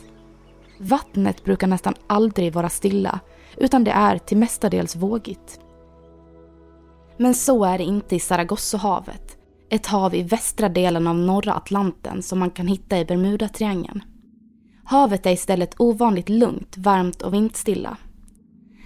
Vattnet 0.77 1.43
brukar 1.43 1.67
nästan 1.67 1.93
aldrig 2.07 2.53
vara 2.53 2.69
stilla, 2.69 3.19
utan 3.57 3.83
det 3.83 3.91
är 3.91 4.17
till 4.17 4.37
mestadels 4.37 4.95
vågigt. 4.95 5.59
Men 7.17 7.33
så 7.33 7.65
är 7.65 7.77
det 7.77 7.83
inte 7.83 8.15
i 8.15 8.19
Sargassohavet, 8.19 9.37
ett 9.69 9.85
hav 9.85 10.15
i 10.15 10.23
västra 10.23 10.69
delen 10.69 11.07
av 11.07 11.15
norra 11.15 11.53
Atlanten 11.53 12.23
som 12.23 12.39
man 12.39 12.51
kan 12.51 12.67
hitta 12.67 12.99
i 12.99 13.05
Bermudatriangeln. 13.05 14.03
Havet 14.83 15.25
är 15.25 15.31
istället 15.31 15.75
ovanligt 15.79 16.29
lugnt, 16.29 16.77
varmt 16.77 17.21
och 17.21 17.33
vindstilla. 17.33 17.97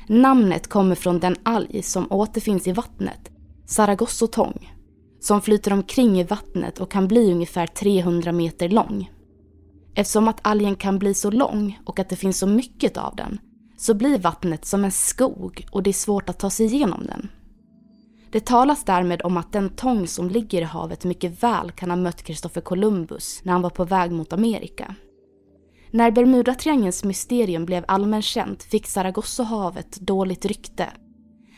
Namnet 0.08 0.68
kommer 0.68 0.96
från 0.96 1.20
den 1.20 1.36
alg 1.44 1.84
som 1.84 2.08
återfinns 2.10 2.68
i 2.68 2.72
vattnet, 2.72 3.32
Saragossotång, 3.66 4.74
som 5.20 5.42
flyter 5.42 5.74
omkring 5.74 6.20
i 6.20 6.24
vattnet 6.24 6.80
och 6.80 6.92
kan 6.92 7.08
bli 7.08 7.32
ungefär 7.32 7.68
300 7.68 8.32
meter 8.32 8.70
lång. 8.70 9.10
Eftersom 9.96 10.28
att 10.28 10.40
algen 10.42 10.76
kan 10.76 11.00
bli 11.00 11.14
så 11.14 11.32
lång 11.32 11.80
och 11.86 12.00
att 12.00 12.10
det 12.10 12.16
finns 12.16 12.38
så 12.38 12.48
mycket 12.48 12.98
av 12.98 13.16
den 13.16 13.40
så 13.78 13.94
blir 13.94 14.20
vattnet 14.20 14.66
som 14.66 14.84
en 14.86 14.92
skog 14.92 15.68
och 15.72 15.84
det 15.84 15.90
är 15.90 15.94
svårt 15.94 16.30
att 16.30 16.40
ta 16.40 16.50
sig 16.50 16.66
igenom 16.66 17.06
den. 17.06 17.30
Det 18.32 18.46
talas 18.46 18.84
därmed 18.84 19.22
om 19.22 19.38
att 19.38 19.54
den 19.54 19.70
tång 19.70 20.08
som 20.08 20.30
ligger 20.30 20.62
i 20.62 20.64
havet 20.64 21.04
mycket 21.04 21.44
väl 21.44 21.72
kan 21.72 21.90
ha 21.90 21.98
mött 21.98 22.24
Kristoffer 22.24 22.62
Columbus 22.62 23.42
när 23.44 23.54
han 23.54 23.62
var 23.62 23.70
på 23.70 23.86
väg 23.86 24.12
mot 24.12 24.34
Amerika. 24.34 24.96
När 25.92 26.12
Bermudatriangelns 26.12 27.04
mysterium 27.04 27.66
blev 27.66 27.86
allmänt 27.88 28.26
känt 28.26 28.64
fick 28.64 28.88
Sargassohavet 28.88 30.00
dåligt 30.00 30.46
rykte. 30.46 30.90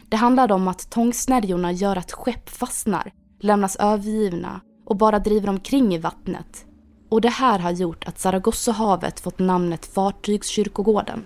Det 0.09 0.17
handlade 0.17 0.53
om 0.53 0.67
att 0.67 0.89
tångsnärjorna 0.89 1.71
gör 1.71 1.95
att 1.95 2.11
skepp 2.11 2.49
fastnar, 2.49 3.13
lämnas 3.39 3.75
övergivna 3.75 4.61
och 4.85 4.97
bara 4.97 5.19
driver 5.19 5.49
omkring 5.49 5.95
i 5.95 5.97
vattnet 5.97 6.65
och 7.13 7.21
det 7.21 7.29
här 7.29 7.59
har 7.59 7.71
gjort 7.71 8.07
att 8.07 8.19
Saragossohavet 8.19 9.19
fått 9.19 9.39
namnet 9.39 9.85
Fartygskyrkogården. 9.85 11.25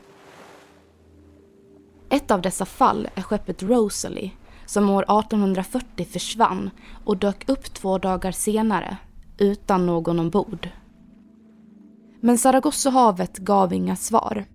Ett 2.10 2.32
av 2.32 2.42
dessa 2.42 2.66
fall 2.66 3.08
är 3.16 3.22
skeppet 3.22 3.64
Rosalie 3.64 4.32
som 4.66 4.90
år 4.90 5.04
1840 5.04 6.06
försvann 6.06 6.70
och 7.06 7.18
dök 7.18 7.50
upp 7.50 7.74
två 7.74 7.98
dagar 7.98 8.32
senare 8.32 8.98
utan 9.38 9.86
någon 9.86 10.20
ombord. 10.20 10.70
Men 12.22 12.38
Saragossohavet 12.38 13.38
gav 13.38 13.74
inga 13.74 13.96
svar 13.96 14.46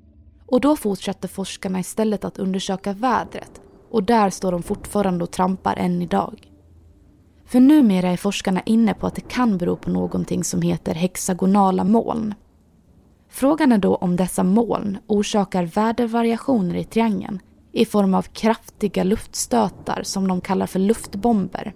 och 0.47 0.61
då 0.61 0.77
fortsatte 0.77 1.29
forskarna 1.29 1.81
istället 1.81 2.25
att 2.25 2.39
undersöka 2.39 2.93
vädret 2.93 3.61
Och 3.91 4.03
där 4.03 4.31
står 4.31 4.53
de 4.53 4.63
fortfarande 4.63 5.25
och 5.25 5.31
trampar 5.31 5.77
än 5.77 6.03
idag. 6.03 6.52
För 7.47 7.61
numera 7.61 8.11
är 8.11 8.17
forskarna 8.17 8.63
inne 8.67 8.95
på 8.95 9.07
att 9.07 9.15
det 9.15 9.29
kan 9.29 9.59
bero 9.59 9.77
på 9.77 9.91
någonting 9.91 10.45
som 10.45 10.63
heter 10.63 10.95
hexagonala 10.95 11.85
moln. 11.85 12.35
Frågan 13.29 13.73
är 13.73 13.79
då 13.79 13.95
om 13.95 14.17
dessa 14.17 14.45
moln 14.45 14.99
orsakar 15.07 15.65
vädervariationer 15.65 16.75
i 16.75 16.85
triangeln 16.85 17.41
i 17.73 17.85
form 17.85 18.15
av 18.15 18.23
kraftiga 18.23 19.05
luftstötar 19.05 20.03
som 20.03 20.29
de 20.29 20.41
kallar 20.41 20.67
för 20.67 20.79
luftbomber. 20.79 21.75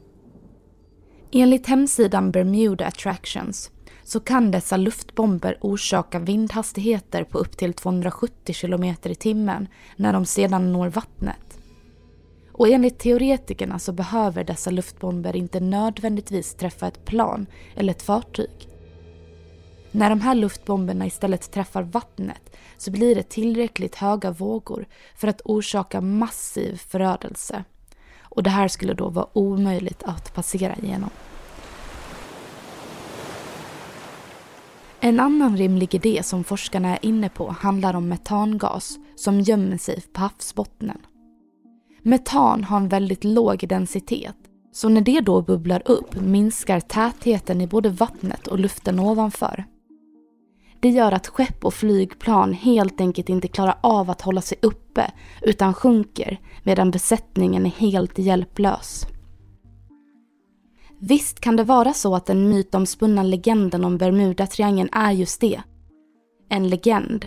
Enligt 1.32 1.66
hemsidan 1.66 2.30
Bermuda 2.30 2.86
Attractions 2.86 3.70
så 4.04 4.20
kan 4.20 4.50
dessa 4.50 4.76
luftbomber 4.76 5.58
orsaka 5.60 6.18
vindhastigheter 6.18 7.24
på 7.24 7.38
upp 7.38 7.56
till 7.56 7.72
270 7.72 8.54
km 8.54 8.84
i 8.84 9.14
timmen 9.14 9.68
när 9.96 10.12
de 10.12 10.26
sedan 10.26 10.72
når 10.72 10.88
vattnet. 10.88 11.55
Och 12.58 12.68
enligt 12.68 12.98
teoretikerna 12.98 13.78
så 13.78 13.92
behöver 13.92 14.44
dessa 14.44 14.70
luftbomber 14.70 15.36
inte 15.36 15.60
nödvändigtvis 15.60 16.54
träffa 16.54 16.86
ett 16.86 17.04
plan 17.04 17.46
eller 17.74 17.90
ett 17.90 18.02
fartyg. 18.02 18.68
När 19.90 20.10
de 20.10 20.20
här 20.20 20.34
luftbomberna 20.34 21.06
istället 21.06 21.50
träffar 21.50 21.82
vattnet 21.82 22.56
så 22.76 22.90
blir 22.90 23.14
det 23.14 23.28
tillräckligt 23.28 23.94
höga 23.94 24.30
vågor 24.30 24.86
för 25.16 25.28
att 25.28 25.40
orsaka 25.44 26.00
massiv 26.00 26.76
förödelse. 26.76 27.64
Och 28.20 28.42
det 28.42 28.50
här 28.50 28.68
skulle 28.68 28.94
då 28.94 29.08
vara 29.08 29.38
omöjligt 29.38 30.02
att 30.02 30.34
passera 30.34 30.76
igenom. 30.76 31.10
En 35.00 35.20
annan 35.20 35.56
rimlig 35.56 35.94
idé 35.94 36.22
som 36.22 36.44
forskarna 36.44 36.88
är 36.88 37.04
inne 37.06 37.28
på 37.28 37.50
handlar 37.50 37.94
om 37.94 38.08
metangas 38.08 38.98
som 39.16 39.40
gömmer 39.40 39.78
sig 39.78 40.00
på 40.12 40.20
havsbottnen. 40.20 40.98
Metan 42.06 42.64
har 42.64 42.76
en 42.76 42.88
väldigt 42.88 43.24
låg 43.24 43.68
densitet 43.68 44.36
så 44.72 44.88
när 44.88 45.00
det 45.00 45.20
då 45.20 45.42
bubblar 45.42 45.82
upp 45.84 46.20
minskar 46.20 46.80
tätheten 46.80 47.60
i 47.60 47.66
både 47.66 47.88
vattnet 47.88 48.46
och 48.46 48.58
luften 48.58 48.98
ovanför. 48.98 49.64
Det 50.80 50.88
gör 50.88 51.12
att 51.12 51.26
skepp 51.26 51.64
och 51.64 51.74
flygplan 51.74 52.52
helt 52.52 53.00
enkelt 53.00 53.28
inte 53.28 53.48
klarar 53.48 53.78
av 53.80 54.10
att 54.10 54.20
hålla 54.20 54.40
sig 54.40 54.58
uppe 54.62 55.10
utan 55.42 55.74
sjunker 55.74 56.40
medan 56.62 56.90
besättningen 56.90 57.66
är 57.66 57.70
helt 57.70 58.18
hjälplös. 58.18 59.06
Visst 60.98 61.40
kan 61.40 61.56
det 61.56 61.64
vara 61.64 61.92
så 61.92 62.14
att 62.14 62.26
den 62.26 62.48
mytomspunna 62.48 63.22
legenden 63.22 63.84
om 63.84 63.98
Bermudatriangeln 63.98 64.88
är 64.92 65.12
just 65.12 65.40
det. 65.40 65.62
En 66.48 66.68
legend. 66.68 67.26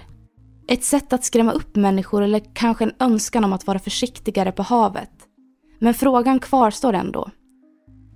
Ett 0.71 0.83
sätt 0.83 1.13
att 1.13 1.23
skrämma 1.23 1.51
upp 1.51 1.75
människor 1.75 2.21
eller 2.21 2.41
kanske 2.53 2.83
en 2.83 2.93
önskan 2.99 3.43
om 3.43 3.53
att 3.53 3.67
vara 3.67 3.79
försiktigare 3.79 4.51
på 4.51 4.63
havet. 4.63 5.11
Men 5.79 5.93
frågan 5.93 6.39
kvarstår 6.39 6.93
ändå. 6.93 7.29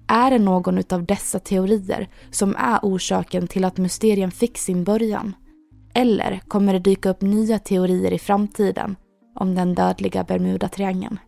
Är 0.07 0.31
det 0.31 0.39
någon 0.39 0.83
av 0.89 1.05
dessa 1.05 1.39
teorier 1.39 2.09
som 2.31 2.55
är 2.55 2.79
orsaken 2.81 3.47
till 3.47 3.65
att 3.65 3.77
mysterien 3.77 4.31
fick 4.31 4.57
sin 4.57 4.83
början? 4.83 5.35
Eller 5.93 6.41
kommer 6.47 6.73
det 6.73 6.79
dyka 6.79 7.09
upp 7.09 7.21
nya 7.21 7.59
teorier 7.59 8.11
i 8.11 8.19
framtiden 8.19 8.95
om 9.35 9.55
den 9.55 9.75
dödliga 9.75 10.23
Bermudatriangeln? 10.23 11.19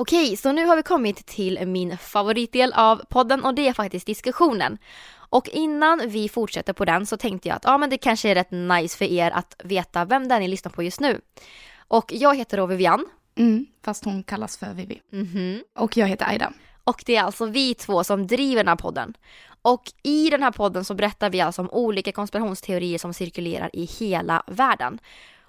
Okej, 0.00 0.36
så 0.36 0.52
nu 0.52 0.66
har 0.66 0.76
vi 0.76 0.82
kommit 0.82 1.26
till 1.26 1.66
min 1.66 1.98
favoritdel 1.98 2.72
av 2.72 3.02
podden 3.08 3.44
och 3.44 3.54
det 3.54 3.68
är 3.68 3.72
faktiskt 3.72 4.06
diskussionen. 4.06 4.78
Och 5.10 5.48
innan 5.48 6.02
vi 6.08 6.28
fortsätter 6.28 6.72
på 6.72 6.84
den 6.84 7.06
så 7.06 7.16
tänkte 7.16 7.48
jag 7.48 7.56
att 7.56 7.64
ja, 7.64 7.78
men 7.78 7.90
det 7.90 7.98
kanske 7.98 8.28
är 8.28 8.34
rätt 8.34 8.50
nice 8.50 8.98
för 8.98 9.04
er 9.04 9.30
att 9.30 9.56
veta 9.64 10.04
vem 10.04 10.28
det 10.28 10.34
är 10.34 10.40
ni 10.40 10.48
lyssnar 10.48 10.72
på 10.72 10.82
just 10.82 11.00
nu. 11.00 11.20
Och 11.88 12.12
jag 12.12 12.36
heter 12.36 12.56
då 12.56 12.66
Vivian. 12.66 13.06
Mm, 13.38 13.66
fast 13.84 14.04
hon 14.04 14.22
kallas 14.22 14.58
för 14.58 14.74
Vivi. 14.74 15.00
Mhm. 15.12 15.62
Och 15.78 15.96
jag 15.96 16.06
heter 16.06 16.28
Aida. 16.28 16.52
Och 16.84 17.02
det 17.06 17.16
är 17.16 17.22
alltså 17.22 17.46
vi 17.46 17.74
två 17.74 18.04
som 18.04 18.26
driver 18.26 18.64
den 18.64 18.68
här 18.68 18.76
podden. 18.76 19.14
Och 19.62 19.82
i 20.02 20.30
den 20.30 20.42
här 20.42 20.52
podden 20.52 20.84
så 20.84 20.94
berättar 20.94 21.30
vi 21.30 21.40
alltså 21.40 21.62
om 21.62 21.70
olika 21.70 22.12
konspirationsteorier 22.12 22.98
som 22.98 23.14
cirkulerar 23.14 23.70
i 23.72 23.84
hela 23.84 24.42
världen. 24.46 24.98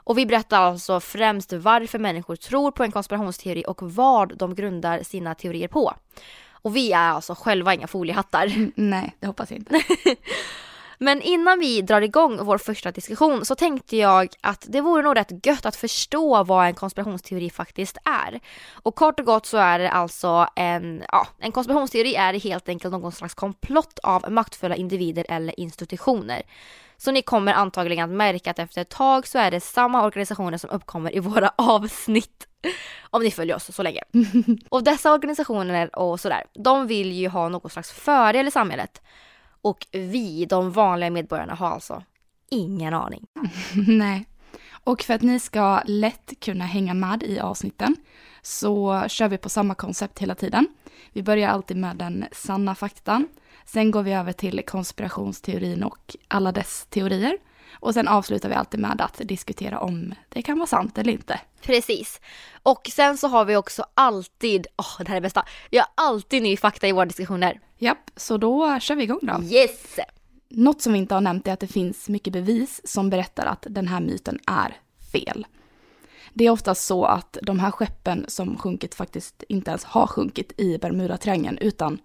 Och 0.09 0.17
vi 0.17 0.25
berättar 0.25 0.61
alltså 0.61 0.99
främst 0.99 1.53
varför 1.53 1.99
människor 1.99 2.35
tror 2.35 2.71
på 2.71 2.83
en 2.83 2.91
konspirationsteori 2.91 3.63
och 3.67 3.81
vad 3.81 4.37
de 4.37 4.55
grundar 4.55 5.03
sina 5.03 5.35
teorier 5.35 5.67
på. 5.67 5.93
Och 6.51 6.75
vi 6.75 6.91
är 6.91 7.09
alltså 7.09 7.35
själva 7.35 7.73
inga 7.73 7.87
foliehattar. 7.87 8.45
Mm, 8.45 8.71
nej, 8.75 9.15
det 9.19 9.27
hoppas 9.27 9.51
jag 9.51 9.59
inte. 9.59 9.75
Men 11.01 11.21
innan 11.21 11.59
vi 11.59 11.81
drar 11.81 12.01
igång 12.01 12.45
vår 12.45 12.57
första 12.57 12.91
diskussion 12.91 13.45
så 13.45 13.55
tänkte 13.55 13.97
jag 13.97 14.29
att 14.41 14.65
det 14.69 14.81
vore 14.81 15.03
nog 15.03 15.15
rätt 15.15 15.45
gött 15.45 15.65
att 15.65 15.75
förstå 15.75 16.43
vad 16.43 16.65
en 16.65 16.73
konspirationsteori 16.73 17.49
faktiskt 17.49 17.97
är. 18.05 18.39
Och 18.73 18.95
kort 18.95 19.19
och 19.19 19.25
gott 19.25 19.45
så 19.45 19.57
är 19.57 19.79
det 19.79 19.91
alltså 19.91 20.47
en, 20.55 21.03
ja, 21.11 21.27
en 21.39 21.51
konspirationsteori 21.51 22.15
är 22.15 22.33
helt 22.33 22.69
enkelt 22.69 22.91
någon 22.91 23.11
slags 23.11 23.33
komplott 23.33 23.99
av 24.03 24.31
maktfulla 24.31 24.75
individer 24.75 25.25
eller 25.29 25.59
institutioner. 25.59 26.41
Så 26.97 27.11
ni 27.11 27.21
kommer 27.21 27.53
antagligen 27.53 28.09
att 28.09 28.15
märka 28.15 28.51
att 28.51 28.59
efter 28.59 28.81
ett 28.81 28.89
tag 28.89 29.27
så 29.27 29.37
är 29.37 29.51
det 29.51 29.59
samma 29.59 30.05
organisationer 30.05 30.57
som 30.57 30.69
uppkommer 30.69 31.15
i 31.15 31.19
våra 31.19 31.51
avsnitt. 31.55 32.47
Om 33.09 33.23
ni 33.23 33.31
följer 33.31 33.55
oss 33.55 33.75
så 33.75 33.83
länge. 33.83 34.01
Och 34.69 34.83
dessa 34.83 35.13
organisationer 35.13 35.99
och 35.99 36.19
sådär, 36.19 36.43
de 36.53 36.87
vill 36.87 37.11
ju 37.11 37.27
ha 37.27 37.49
någon 37.49 37.69
slags 37.69 37.91
fördel 37.91 38.47
i 38.47 38.51
samhället. 38.51 39.01
Och 39.61 39.87
vi, 39.91 40.45
de 40.45 40.71
vanliga 40.71 41.09
medborgarna, 41.09 41.53
har 41.53 41.69
alltså 41.69 42.03
ingen 42.49 42.93
aning. 42.93 43.27
Nej. 43.87 44.25
Och 44.83 45.01
för 45.01 45.13
att 45.13 45.21
ni 45.21 45.39
ska 45.39 45.81
lätt 45.85 46.33
kunna 46.39 46.65
hänga 46.65 46.93
med 46.93 47.23
i 47.23 47.39
avsnitten 47.39 47.95
så 48.41 49.03
kör 49.07 49.27
vi 49.27 49.37
på 49.37 49.49
samma 49.49 49.75
koncept 49.75 50.19
hela 50.19 50.35
tiden. 50.35 50.67
Vi 51.13 51.23
börjar 51.23 51.49
alltid 51.49 51.77
med 51.77 51.95
den 51.95 52.25
sanna 52.31 52.75
faktan. 52.75 53.27
Sen 53.65 53.91
går 53.91 54.03
vi 54.03 54.13
över 54.13 54.31
till 54.31 54.61
konspirationsteorin 54.65 55.83
och 55.83 56.15
alla 56.27 56.51
dess 56.51 56.87
teorier. 56.89 57.37
Och 57.73 57.93
sen 57.93 58.07
avslutar 58.07 58.49
vi 58.49 58.55
alltid 58.55 58.79
med 58.79 59.01
att 59.01 59.21
diskutera 59.23 59.79
om 59.79 60.13
det 60.29 60.41
kan 60.41 60.57
vara 60.57 60.67
sant 60.67 60.97
eller 60.97 61.13
inte. 61.13 61.39
Precis. 61.61 62.21
Och 62.63 62.89
sen 62.93 63.17
så 63.17 63.27
har 63.27 63.45
vi 63.45 63.55
också 63.55 63.85
alltid, 63.93 64.67
åh 64.77 64.85
oh, 64.85 65.03
det 65.03 65.09
här 65.09 65.17
är 65.17 65.21
bästa, 65.21 65.45
vi 65.69 65.77
har 65.77 65.87
alltid 65.95 66.43
ny 66.43 66.57
fakta 66.57 66.87
i 66.87 66.91
våra 66.91 67.05
diskussioner. 67.05 67.59
Japp, 67.81 68.11
så 68.15 68.37
då 68.37 68.79
kör 68.79 68.95
vi 68.95 69.03
igång 69.03 69.19
då. 69.21 69.43
Yes! 69.43 69.99
Något 70.49 70.81
som 70.81 70.93
vi 70.93 70.99
inte 70.99 71.13
har 71.13 71.21
nämnt 71.21 71.47
är 71.47 71.53
att 71.53 71.59
det 71.59 71.67
finns 71.67 72.09
mycket 72.09 72.33
bevis 72.33 72.81
som 72.83 73.09
berättar 73.09 73.45
att 73.45 73.67
den 73.69 73.87
här 73.87 73.99
myten 73.99 74.39
är 74.47 74.77
fel. 75.11 75.47
Det 76.33 76.45
är 76.45 76.49
oftast 76.49 76.85
så 76.85 77.05
att 77.05 77.37
de 77.41 77.59
här 77.59 77.71
skeppen 77.71 78.25
som 78.27 78.57
sjunkit 78.57 78.95
faktiskt 78.95 79.43
inte 79.49 79.71
ens 79.71 79.83
har 79.83 80.07
sjunkit 80.07 80.59
i 80.59 80.77
Bermudatriangeln 80.77 81.57
utan 81.57 81.99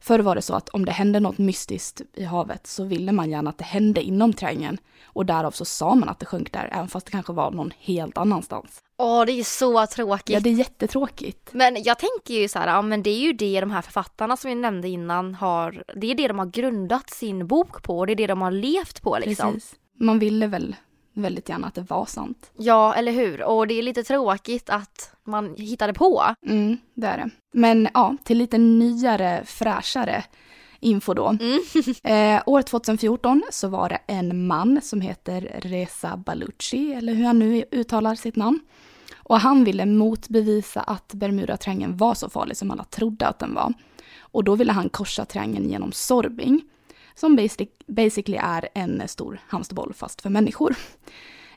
Förr 0.00 0.18
var 0.18 0.34
det 0.34 0.42
så 0.42 0.54
att 0.54 0.68
om 0.68 0.84
det 0.84 0.92
hände 0.92 1.20
något 1.20 1.38
mystiskt 1.38 2.02
i 2.14 2.24
havet 2.24 2.66
så 2.66 2.84
ville 2.84 3.12
man 3.12 3.30
gärna 3.30 3.50
att 3.50 3.58
det 3.58 3.64
hände 3.64 4.02
inom 4.02 4.32
triangeln. 4.32 4.78
Och 5.04 5.26
därav 5.26 5.50
så 5.50 5.64
sa 5.64 5.94
man 5.94 6.08
att 6.08 6.18
det 6.18 6.26
sjönk 6.26 6.52
där, 6.52 6.68
även 6.72 6.88
fast 6.88 7.06
det 7.06 7.12
kanske 7.12 7.32
var 7.32 7.50
någon 7.50 7.72
helt 7.78 8.18
annanstans. 8.18 8.82
Åh, 8.98 9.24
det 9.26 9.32
är 9.32 9.44
så 9.44 9.86
tråkigt. 9.86 10.34
Ja, 10.34 10.40
det 10.40 10.50
är 10.50 10.54
jättetråkigt. 10.54 11.48
Men 11.52 11.82
jag 11.82 11.98
tänker 11.98 12.34
ju 12.34 12.48
så 12.48 12.58
här, 12.58 12.66
ja 12.66 12.82
men 12.82 13.02
det 13.02 13.10
är 13.10 13.20
ju 13.20 13.32
det 13.32 13.60
de 13.60 13.70
här 13.70 13.82
författarna 13.82 14.36
som 14.36 14.48
vi 14.48 14.54
nämnde 14.54 14.88
innan 14.88 15.34
har, 15.34 15.84
det 15.96 16.10
är 16.10 16.14
det 16.14 16.28
de 16.28 16.38
har 16.38 16.46
grundat 16.46 17.10
sin 17.10 17.46
bok 17.46 17.82
på, 17.82 18.06
det 18.06 18.12
är 18.12 18.16
det 18.16 18.26
de 18.26 18.42
har 18.42 18.50
levt 18.50 19.02
på 19.02 19.18
liksom. 19.18 19.52
Precis. 19.52 19.74
Man 20.00 20.18
ville 20.18 20.46
väl 20.46 20.76
väldigt 21.18 21.48
gärna 21.48 21.66
att 21.66 21.74
det 21.74 21.90
var 21.90 22.06
sant. 22.06 22.50
Ja, 22.56 22.94
eller 22.94 23.12
hur? 23.12 23.42
Och 23.42 23.66
det 23.66 23.74
är 23.74 23.82
lite 23.82 24.02
tråkigt 24.02 24.70
att 24.70 25.12
man 25.24 25.54
hittade 25.56 25.92
på. 25.92 26.24
Mm, 26.46 26.78
det 26.94 27.06
är 27.06 27.16
det. 27.16 27.30
Men 27.52 27.88
ja, 27.94 28.16
till 28.24 28.38
lite 28.38 28.58
nyare, 28.58 29.42
fräschare 29.44 30.24
info 30.80 31.14
då. 31.14 31.36
Mm. 31.40 31.60
eh, 32.36 32.42
år 32.46 32.62
2014 32.62 33.42
så 33.50 33.68
var 33.68 33.88
det 33.88 33.98
en 34.06 34.46
man 34.46 34.80
som 34.82 35.00
heter 35.00 35.60
Reza 35.62 36.16
Baluchi, 36.16 36.92
eller 36.92 37.14
hur 37.14 37.24
han 37.24 37.38
nu 37.38 37.64
uttalar 37.70 38.14
sitt 38.14 38.36
namn. 38.36 38.60
Och 39.16 39.40
han 39.40 39.64
ville 39.64 39.86
motbevisa 39.86 40.80
att 40.80 41.14
Bermudatriangeln 41.14 41.96
var 41.96 42.14
så 42.14 42.30
farlig 42.30 42.56
som 42.56 42.70
alla 42.70 42.84
trodde 42.84 43.26
att 43.26 43.38
den 43.38 43.54
var. 43.54 43.72
Och 44.20 44.44
då 44.44 44.54
ville 44.54 44.72
han 44.72 44.88
korsa 44.88 45.24
triangeln 45.24 45.70
genom 45.70 45.92
Sorbing 45.92 46.62
som 47.18 47.36
basic, 47.36 47.68
basically 47.86 48.38
är 48.42 48.68
en 48.74 49.08
stor 49.08 49.40
hamsterboll 49.46 49.92
fast 49.94 50.22
för 50.22 50.30
människor. 50.30 50.76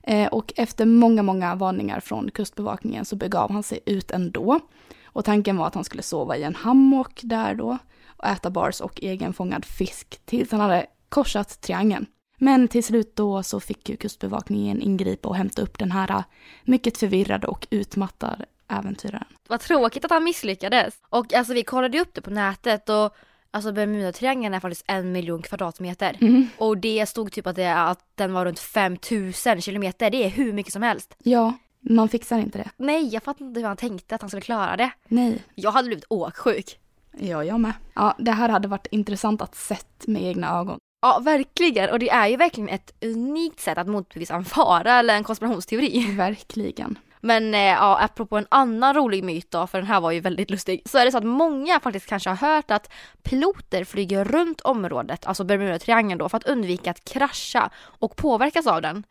Eh, 0.03 0.27
och 0.27 0.53
efter 0.55 0.85
många, 0.85 1.23
många 1.23 1.55
varningar 1.55 1.99
från 1.99 2.31
kustbevakningen 2.31 3.05
så 3.05 3.15
begav 3.15 3.51
han 3.51 3.63
sig 3.63 3.79
ut 3.85 4.11
ändå. 4.11 4.59
Och 5.05 5.25
tanken 5.25 5.57
var 5.57 5.67
att 5.67 5.75
han 5.75 5.83
skulle 5.83 6.03
sova 6.03 6.37
i 6.37 6.43
en 6.43 6.55
hammock 6.55 7.19
där 7.23 7.55
då 7.55 7.77
och 8.05 8.25
äta 8.25 8.49
bars 8.49 8.81
och 8.81 9.03
egenfångad 9.03 9.65
fisk 9.65 10.21
tills 10.25 10.51
han 10.51 10.59
hade 10.59 10.85
korsat 11.09 11.61
triangeln. 11.61 12.05
Men 12.37 12.67
till 12.67 12.83
slut 12.83 13.15
då 13.15 13.43
så 13.43 13.59
fick 13.59 13.89
ju 13.89 13.97
kustbevakningen 13.97 14.81
ingripa 14.81 15.29
och 15.29 15.35
hämta 15.35 15.61
upp 15.61 15.79
den 15.79 15.91
här 15.91 16.09
eh, 16.09 16.23
mycket 16.63 16.97
förvirrade 16.97 17.47
och 17.47 17.67
utmattade 17.69 18.45
äventyraren. 18.67 19.27
Vad 19.47 19.59
tråkigt 19.59 20.05
att 20.05 20.11
han 20.11 20.23
misslyckades. 20.23 20.93
Och 21.09 21.33
alltså 21.33 21.53
vi 21.53 21.63
kollade 21.63 21.99
upp 21.99 22.13
det 22.13 22.21
på 22.21 22.29
nätet 22.29 22.89
och 22.89 23.15
Alltså 23.53 23.71
Bermudatriangeln 23.71 24.53
är 24.53 24.59
faktiskt 24.59 24.85
en 24.87 25.11
miljon 25.11 25.41
kvadratmeter. 25.41 26.17
Mm. 26.21 26.47
Och 26.57 26.77
det 26.77 27.05
stod 27.09 27.31
typ 27.31 27.47
att, 27.47 27.55
det, 27.55 27.73
att 27.73 27.99
den 28.15 28.33
var 28.33 28.45
runt 28.45 28.59
5000 28.59 29.61
kilometer. 29.61 30.09
Det 30.09 30.25
är 30.25 30.29
hur 30.29 30.53
mycket 30.53 30.73
som 30.73 30.83
helst. 30.83 31.15
Ja, 31.23 31.53
man 31.79 32.09
fixar 32.09 32.39
inte 32.39 32.57
det. 32.57 32.69
Nej, 32.77 33.07
jag 33.07 33.23
fattar 33.23 33.45
inte 33.45 33.59
hur 33.59 33.67
han 33.67 33.77
tänkte 33.77 34.15
att 34.15 34.21
han 34.21 34.29
skulle 34.29 34.41
klara 34.41 34.77
det. 34.77 34.91
Nej. 35.07 35.43
Jag 35.55 35.71
hade 35.71 35.87
blivit 35.87 36.05
åksjuk. 36.09 36.79
Ja, 37.17 37.43
jag 37.43 37.59
med. 37.59 37.73
Ja, 37.93 38.15
det 38.17 38.31
här 38.31 38.49
hade 38.49 38.67
varit 38.67 38.87
intressant 38.91 39.41
att 39.41 39.55
sett 39.55 40.07
med 40.07 40.23
egna 40.23 40.59
ögon. 40.59 40.79
Ja, 41.01 41.19
verkligen. 41.19 41.89
Och 41.89 41.99
det 41.99 42.09
är 42.09 42.27
ju 42.27 42.35
verkligen 42.35 42.69
ett 42.69 42.93
unikt 43.01 43.59
sätt 43.59 43.77
att 43.77 43.87
motbevisa 43.87 44.35
en 44.35 44.45
fara 44.45 44.99
eller 44.99 45.15
en 45.15 45.23
konspirationsteori. 45.23 46.15
Verkligen. 46.15 46.97
Men 47.21 47.53
eh, 47.53 47.59
ja, 47.59 47.99
apropå 48.01 48.37
en 48.37 48.47
annan 48.49 48.93
rolig 48.95 49.23
myt 49.23 49.51
då, 49.51 49.67
för 49.67 49.77
den 49.77 49.87
här 49.87 50.01
var 50.01 50.11
ju 50.11 50.19
väldigt 50.19 50.49
lustig, 50.49 50.81
så 50.85 50.97
är 50.97 51.05
det 51.05 51.11
så 51.11 51.17
att 51.17 51.23
många 51.23 51.79
faktiskt 51.79 52.05
kanske 52.05 52.29
har 52.29 52.35
hört 52.35 52.71
att 52.71 52.91
piloter 53.23 53.83
flyger 53.83 54.25
runt 54.25 54.61
området, 54.61 55.25
alltså 55.25 55.43
Bermudatriangeln 55.43 56.17
då, 56.19 56.29
för 56.29 56.37
att 56.37 56.47
undvika 56.47 56.91
att 56.91 57.05
krascha 57.05 57.69
och 57.77 58.15
påverkas 58.15 58.67
av 58.67 58.81
den. 58.81 59.03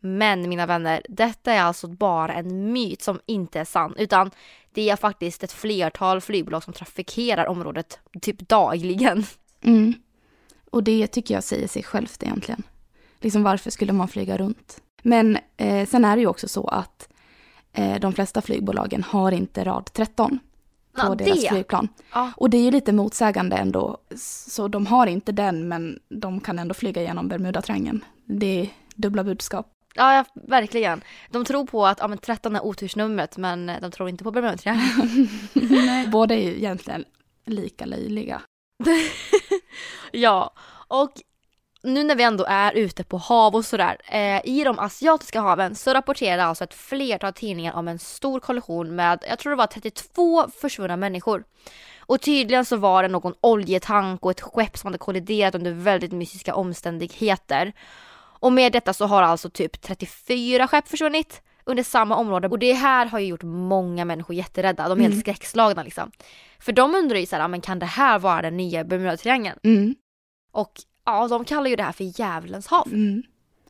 Men 0.00 0.48
mina 0.48 0.66
vänner, 0.66 1.02
detta 1.08 1.52
är 1.52 1.62
alltså 1.62 1.88
bara 1.88 2.34
en 2.34 2.72
myt 2.72 3.02
som 3.02 3.20
inte 3.26 3.60
är 3.60 3.64
sann, 3.64 3.94
utan 3.98 4.30
det 4.72 4.90
är 4.90 4.96
faktiskt 4.96 5.44
ett 5.44 5.52
flertal 5.52 6.20
flygbolag 6.20 6.62
som 6.62 6.72
trafikerar 6.72 7.46
området 7.46 7.98
typ 8.20 8.48
dagligen. 8.48 9.24
Mm. 9.62 9.94
Och 10.70 10.84
det 10.84 11.06
tycker 11.06 11.34
jag 11.34 11.44
säger 11.44 11.68
sig 11.68 11.82
självt 11.82 12.22
egentligen. 12.22 12.62
Liksom 13.20 13.42
varför 13.42 13.70
skulle 13.70 13.92
man 13.92 14.08
flyga 14.08 14.36
runt? 14.36 14.80
Men 15.02 15.38
eh, 15.56 15.88
sen 15.88 16.04
är 16.04 16.16
det 16.16 16.20
ju 16.20 16.26
också 16.26 16.48
så 16.48 16.68
att 16.68 17.08
de 18.00 18.12
flesta 18.12 18.42
flygbolagen 18.42 19.02
har 19.02 19.32
inte 19.32 19.64
rad 19.64 19.90
13 19.92 20.38
på 20.96 21.02
Ja, 21.02 21.14
deras 21.14 21.42
det. 21.42 21.48
flygplan. 21.48 21.88
Ja. 22.12 22.32
Och 22.36 22.50
det 22.50 22.56
är 22.56 22.62
ju 22.62 22.70
lite 22.70 22.92
motsägande 22.92 23.56
ändå. 23.56 23.98
Så 24.16 24.68
de 24.68 24.86
har 24.86 25.06
inte 25.06 25.32
den, 25.32 25.68
men 25.68 25.98
de 26.08 26.40
kan 26.40 26.58
ändå 26.58 26.74
flyga 26.74 27.02
genom 27.02 27.28
Bermudatriangeln. 27.28 28.04
Det 28.24 28.60
är 28.60 28.68
dubbla 28.94 29.24
budskap. 29.24 29.66
Ja, 29.94 30.14
ja, 30.14 30.24
verkligen. 30.34 31.00
De 31.30 31.44
tror 31.44 31.66
på 31.66 31.86
att 31.86 31.98
ja, 32.00 32.08
men 32.08 32.18
13 32.18 32.56
är 32.56 32.64
otursnumret, 32.64 33.36
men 33.36 33.68
eh, 33.68 33.80
de 33.80 33.90
tror 33.90 34.08
inte 34.08 34.24
på 34.24 34.30
Bermudatriangeln. 34.30 35.28
Båda 36.10 36.34
är 36.34 36.42
ju 36.42 36.56
egentligen 36.56 37.04
lika 37.46 37.84
löjliga. 37.86 38.42
Ja, 40.12 40.52
och 40.88 41.12
nu 41.82 42.04
när 42.04 42.14
vi 42.14 42.22
ändå 42.22 42.44
är 42.48 42.72
ute 42.72 43.04
på 43.04 43.16
hav 43.16 43.54
och 43.54 43.64
sådär, 43.64 43.96
eh, 44.08 44.40
i 44.44 44.64
de 44.64 44.78
asiatiska 44.78 45.40
haven 45.40 45.74
så 45.74 45.94
rapporterar 45.94 46.42
alltså 46.42 46.64
ett 46.64 46.74
flertal 46.74 47.32
tidningar 47.32 47.72
om 47.72 47.88
en 47.88 47.98
stor 47.98 48.40
kollision 48.40 48.94
med, 48.96 49.24
jag 49.28 49.38
tror 49.38 49.50
det 49.50 49.56
var 49.56 49.66
32 49.66 50.48
försvunna 50.60 50.96
människor. 50.96 51.44
Och 51.98 52.20
tydligen 52.20 52.64
så 52.64 52.76
var 52.76 53.02
det 53.02 53.08
någon 53.08 53.34
oljetank 53.40 54.24
och 54.24 54.30
ett 54.30 54.40
skepp 54.40 54.78
som 54.78 54.86
hade 54.86 54.98
kolliderat 54.98 55.54
under 55.54 55.72
väldigt 55.72 56.12
mystiska 56.12 56.54
omständigheter. 56.54 57.72
Och 58.42 58.52
med 58.52 58.72
detta 58.72 58.92
så 58.92 59.06
har 59.06 59.22
alltså 59.22 59.50
typ 59.50 59.82
34 59.82 60.68
skepp 60.68 60.88
försvunnit 60.88 61.42
under 61.64 61.82
samma 61.82 62.16
område 62.16 62.48
och 62.48 62.58
det 62.58 62.72
här 62.72 63.06
har 63.06 63.18
ju 63.18 63.26
gjort 63.26 63.42
många 63.42 64.04
människor 64.04 64.36
jätterädda. 64.36 64.88
De 64.88 64.98
är 64.98 65.02
helt 65.02 65.12
Mm. 65.12 65.20
skräckslagna 65.20 65.82
liksom. 65.82 66.10
För 66.58 66.72
de 66.72 66.94
undrar 66.94 67.18
ju 67.18 67.26
såhär, 67.26 67.48
men 67.48 67.60
kan 67.60 67.78
det 67.78 67.86
här 67.86 68.18
vara 68.18 68.42
den 68.42 68.56
nya 68.56 68.84
Bermudatriangeln? 68.84 69.58
Mm. 69.62 69.94
Och 70.52 70.72
ja, 71.16 71.28
de 71.28 71.44
kallar 71.44 71.70
ju 71.70 71.76
det 71.76 71.82
här 71.82 71.92
för 71.92 72.20
djävulens 72.20 72.66
hav. 72.66 72.86
Mm. 72.86 73.22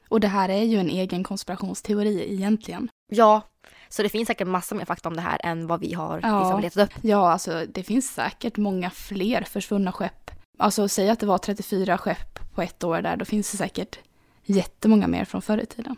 Och 0.08 0.20
det 0.20 0.28
här 0.28 0.48
är 0.48 0.62
ju 0.62 0.78
en 0.78 0.90
egen 0.90 1.24
konspirationsteori 1.24 2.32
egentligen. 2.34 2.88
Ja, 3.12 3.42
så 3.88 4.02
det 4.02 4.08
finns 4.08 4.26
säkert 4.26 4.48
massor 4.48 4.76
mer 4.76 4.84
fakta 4.84 5.08
om 5.08 5.16
det 5.16 5.22
här 5.22 5.40
än 5.44 5.66
vad 5.66 5.80
vi 5.80 5.94
har 5.94 6.16
liksom 6.16 6.60
letat 6.60 6.82
upp. 6.82 7.04
ja, 7.04 7.32
alltså 7.32 7.66
det 7.68 7.82
finns 7.82 8.14
säkert 8.14 8.56
många 8.56 8.90
fler 8.90 9.42
försvunna 9.42 9.92
skepp. 9.92 10.30
Alltså 10.58 10.88
säg 10.88 11.10
att 11.10 11.20
det 11.20 11.26
var 11.26 11.38
34 11.38 11.98
skepp 11.98 12.52
på 12.54 12.62
ett 12.62 12.84
år 12.84 13.02
där, 13.02 13.16
då 13.16 13.24
finns 13.24 13.50
det 13.50 13.56
säkert 13.56 13.98
jättemånga 14.44 15.06
mer 15.06 15.24
från 15.24 15.42
förr 15.42 15.58
i 15.58 15.66
tiden. 15.66 15.96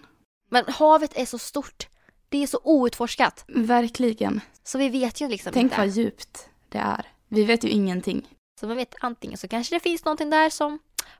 Men 0.50 0.64
havet 0.68 1.16
är 1.16 1.26
så 1.26 1.38
stort. 1.38 1.88
Det 2.28 2.42
är 2.42 2.46
så 2.46 2.60
outforskat. 2.64 3.44
Verkligen. 3.48 4.40
Så 4.64 4.78
vi 4.78 4.88
vet 4.88 5.20
ju 5.20 5.28
liksom 5.28 5.52
Tänk 5.52 5.64
inte. 5.64 5.76
vad 5.78 5.88
djupt 5.88 6.48
det 6.68 6.78
är. 6.78 7.06
Vi 7.28 7.44
vet 7.44 7.64
ju 7.64 7.68
ingenting. 7.68 8.28
Så 8.60 8.66
man 8.66 8.76
vet 8.76 8.94
antingen 9.00 9.38
så 9.38 9.48
kanske 9.48 9.76
det 9.76 9.80
finns 9.80 10.04
någonting 10.04 10.30
där 10.30 10.50
som 10.50 10.78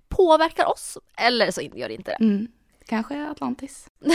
påverkar 0.09 0.66
oss 0.66 0.99
eller 1.16 1.51
så 1.51 1.61
gör 1.61 1.88
det 1.88 1.95
inte 1.95 2.11
det. 2.18 2.25
Mm. 2.25 2.49
Kanske 2.87 3.31
Atlantis. 3.31 3.87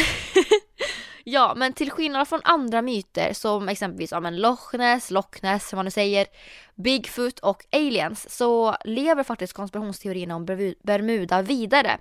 Ja, 1.29 1.53
men 1.55 1.73
till 1.73 1.91
skillnad 1.91 2.27
från 2.27 2.41
andra 2.43 2.81
myter 2.81 3.33
som 3.33 3.69
exempelvis 3.69 4.11
om 4.11 4.25
en 4.25 4.37
Loch 4.37 4.73
Ness, 4.73 5.11
Loch 5.11 5.43
Ness, 5.43 5.69
som 5.69 5.77
man 5.77 5.85
nu 5.85 5.91
säger, 5.91 6.27
Bigfoot 6.75 7.39
och 7.39 7.65
aliens 7.71 8.35
så 8.37 8.75
lever 8.85 9.23
faktiskt 9.23 9.53
konspirationsteorierna 9.53 10.35
om 10.35 10.45
Bermu- 10.45 10.75
Bermuda 10.83 11.41
vidare. 11.41 11.97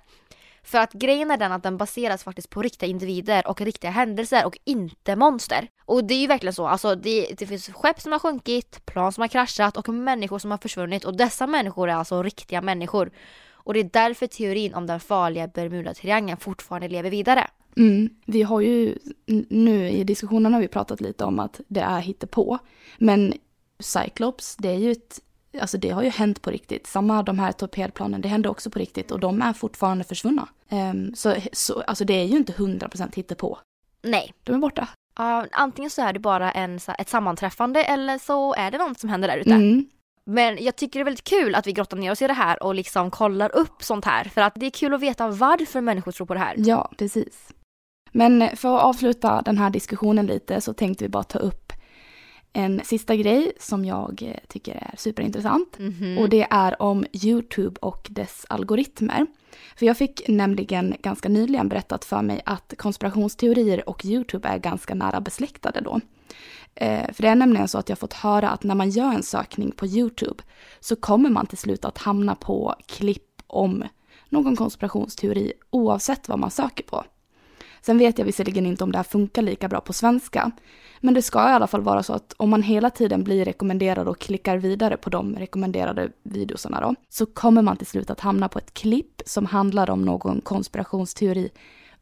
För 0.63 0.77
att 0.77 0.93
grejen 0.93 1.31
är 1.31 1.37
den 1.37 1.51
att 1.51 1.63
den 1.63 1.77
baseras 1.77 2.23
faktiskt 2.23 2.49
på 2.49 2.61
riktiga 2.61 2.89
individer 2.89 3.47
och 3.47 3.61
riktiga 3.61 3.91
händelser 3.91 4.45
och 4.45 4.57
inte 4.63 5.15
monster. 5.15 5.67
Och 5.85 6.03
det 6.03 6.13
är 6.13 6.19
ju 6.21 6.27
verkligen 6.27 6.53
så, 6.53 6.67
alltså 6.67 6.95
det, 6.95 7.27
det 7.37 7.47
finns 7.47 7.69
skepp 7.73 8.01
som 8.01 8.11
har 8.11 8.19
sjunkit, 8.19 8.85
plan 8.85 9.13
som 9.13 9.21
har 9.21 9.27
kraschat 9.27 9.77
och 9.77 9.89
människor 9.89 10.39
som 10.39 10.51
har 10.51 10.57
försvunnit 10.57 11.05
och 11.05 11.17
dessa 11.17 11.47
människor 11.47 11.89
är 11.89 11.93
alltså 11.93 12.23
riktiga 12.23 12.61
människor. 12.61 13.11
Och 13.67 13.73
det 13.73 13.79
är 13.79 13.89
därför 13.93 14.27
teorin 14.27 14.73
om 14.73 14.87
den 14.87 14.99
farliga 14.99 15.47
Bermudatriangeln 15.47 16.37
fortfarande 16.37 16.87
lever 16.87 17.09
vidare. 17.09 17.47
Mm. 17.77 18.09
Vi 18.25 18.41
har 18.43 18.61
ju 18.61 18.97
nu 19.49 19.89
i 19.89 20.03
diskussionen 20.03 20.53
har 20.53 20.61
vi 20.61 20.67
pratat 20.67 21.01
lite 21.01 21.25
om 21.25 21.39
att 21.39 21.61
det 21.67 21.79
är 21.79 21.99
hittepå. 21.99 22.57
Men 22.97 23.33
Cyclops, 23.79 24.55
det 24.55 24.69
är 24.69 24.77
ju 24.77 24.91
ett, 24.91 25.19
alltså 25.61 25.77
det 25.77 25.89
har 25.89 26.03
ju 26.03 26.09
hänt 26.09 26.41
på 26.41 26.51
riktigt. 26.51 26.87
Samma 26.87 27.23
de 27.23 27.39
här 27.39 27.51
torpedplanen, 27.51 28.21
det 28.21 28.27
hände 28.27 28.49
också 28.49 28.69
på 28.69 28.79
riktigt 28.79 29.11
och 29.11 29.19
de 29.19 29.41
är 29.41 29.53
fortfarande 29.53 30.03
försvunna. 30.03 30.47
Ehm, 30.69 31.15
så, 31.15 31.35
så 31.53 31.81
alltså 31.81 32.05
det 32.05 32.13
är 32.13 32.25
ju 32.25 32.37
inte 32.37 32.53
100% 32.53 33.15
hittepå. 33.15 33.59
Nej. 34.01 34.33
De 34.43 34.55
är 34.55 34.59
borta. 34.59 34.87
Ja, 35.17 35.45
antingen 35.51 35.91
så 35.91 36.01
är 36.01 36.13
det 36.13 36.19
bara 36.19 36.51
en, 36.51 36.79
ett 36.99 37.09
sammanträffande 37.09 37.83
eller 37.83 38.17
så 38.17 38.53
är 38.53 38.71
det 38.71 38.77
något 38.77 38.99
som 38.99 39.09
händer 39.09 39.27
där 39.27 39.37
ute. 39.37 39.53
Mm. 39.53 39.85
Men 40.29 40.63
jag 40.63 40.75
tycker 40.75 40.99
det 40.99 41.03
är 41.03 41.05
väldigt 41.05 41.23
kul 41.23 41.55
att 41.55 41.67
vi 41.67 41.73
grottar 41.73 41.97
ner 41.97 42.11
oss 42.11 42.21
i 42.21 42.27
det 42.27 42.33
här 42.33 42.63
och 42.63 42.75
liksom 42.75 43.11
kollar 43.11 43.55
upp 43.55 43.83
sånt 43.83 44.05
här. 44.05 44.23
För 44.23 44.41
att 44.41 44.53
det 44.55 44.65
är 44.65 44.69
kul 44.69 44.93
att 44.93 45.01
veta 45.01 45.27
varför 45.27 45.81
människor 45.81 46.11
tror 46.11 46.27
på 46.27 46.33
det 46.33 46.39
här. 46.39 46.55
Ja, 46.57 46.91
precis. 46.97 47.53
Men 48.11 48.49
för 48.55 48.77
att 48.77 48.83
avsluta 48.83 49.41
den 49.41 49.57
här 49.57 49.69
diskussionen 49.69 50.25
lite 50.25 50.61
så 50.61 50.73
tänkte 50.73 51.03
vi 51.03 51.09
bara 51.09 51.23
ta 51.23 51.39
upp 51.39 51.73
en 52.53 52.81
sista 52.83 53.15
grej 53.15 53.51
som 53.59 53.85
jag 53.85 54.33
tycker 54.47 54.75
är 54.75 54.93
superintressant. 54.97 55.79
Mhm. 55.79 56.17
Och 56.17 56.29
det 56.29 56.47
är 56.49 56.81
om 56.81 57.05
YouTube 57.23 57.79
och 57.81 58.07
dess 58.09 58.45
algoritmer. 58.49 59.25
För 59.75 59.85
jag 59.85 59.97
fick 59.97 60.27
nämligen 60.27 60.95
ganska 60.99 61.29
nyligen 61.29 61.69
berättat 61.69 62.05
för 62.05 62.21
mig 62.21 62.41
att 62.45 62.73
konspirationsteorier 62.77 63.89
och 63.89 64.05
YouTube 64.05 64.47
är 64.47 64.57
ganska 64.57 64.95
nära 64.95 65.21
besläktade 65.21 65.81
då. 65.81 65.99
Eh, 66.79 67.13
för 67.13 67.21
det 67.21 67.27
är 67.27 67.35
nämligen 67.35 67.67
så 67.67 67.77
att 67.77 67.89
jag 67.89 67.99
fått 67.99 68.13
höra 68.13 68.49
att 68.49 68.63
när 68.63 68.75
man 68.75 68.89
gör 68.89 69.13
en 69.13 69.23
sökning 69.23 69.71
på 69.71 69.85
YouTube 69.85 70.43
så 70.79 70.95
kommer 70.95 71.29
man 71.29 71.45
till 71.45 71.57
slut 71.57 71.85
att 71.85 71.97
hamna 71.97 72.35
på 72.35 72.75
klipp 72.85 73.41
om 73.47 73.83
någon 74.29 74.55
konspirationsteori 74.55 75.53
oavsett 75.69 76.29
vad 76.29 76.39
man 76.39 76.51
söker 76.51 76.83
på. 76.83 77.03
Sen 77.81 77.97
vet 77.97 78.17
jag 78.17 78.25
visserligen 78.25 78.65
inte 78.65 78.83
om 78.83 78.91
det 78.91 78.97
här 78.97 79.03
funkar 79.03 79.41
lika 79.41 79.67
bra 79.67 79.81
på 79.81 79.93
svenska, 79.93 80.51
men 80.99 81.13
det 81.13 81.21
ska 81.21 81.39
i 81.39 81.53
alla 81.53 81.67
fall 81.67 81.81
vara 81.81 82.03
så 82.03 82.13
att 82.13 82.33
om 82.37 82.49
man 82.49 82.63
hela 82.63 82.89
tiden 82.89 83.23
blir 83.23 83.45
rekommenderad 83.45 84.07
och 84.07 84.19
klickar 84.19 84.57
vidare 84.57 84.97
på 84.97 85.09
de 85.09 85.35
rekommenderade 85.35 86.11
videosarna 86.23 86.81
då, 86.81 86.95
så 87.09 87.25
kommer 87.25 87.61
man 87.61 87.77
till 87.77 87.87
slut 87.87 88.09
att 88.09 88.19
hamna 88.19 88.49
på 88.49 88.59
ett 88.59 88.73
klipp 88.73 89.21
som 89.25 89.45
handlar 89.45 89.89
om 89.89 90.01
någon 90.01 90.41
konspirationsteori 90.41 91.49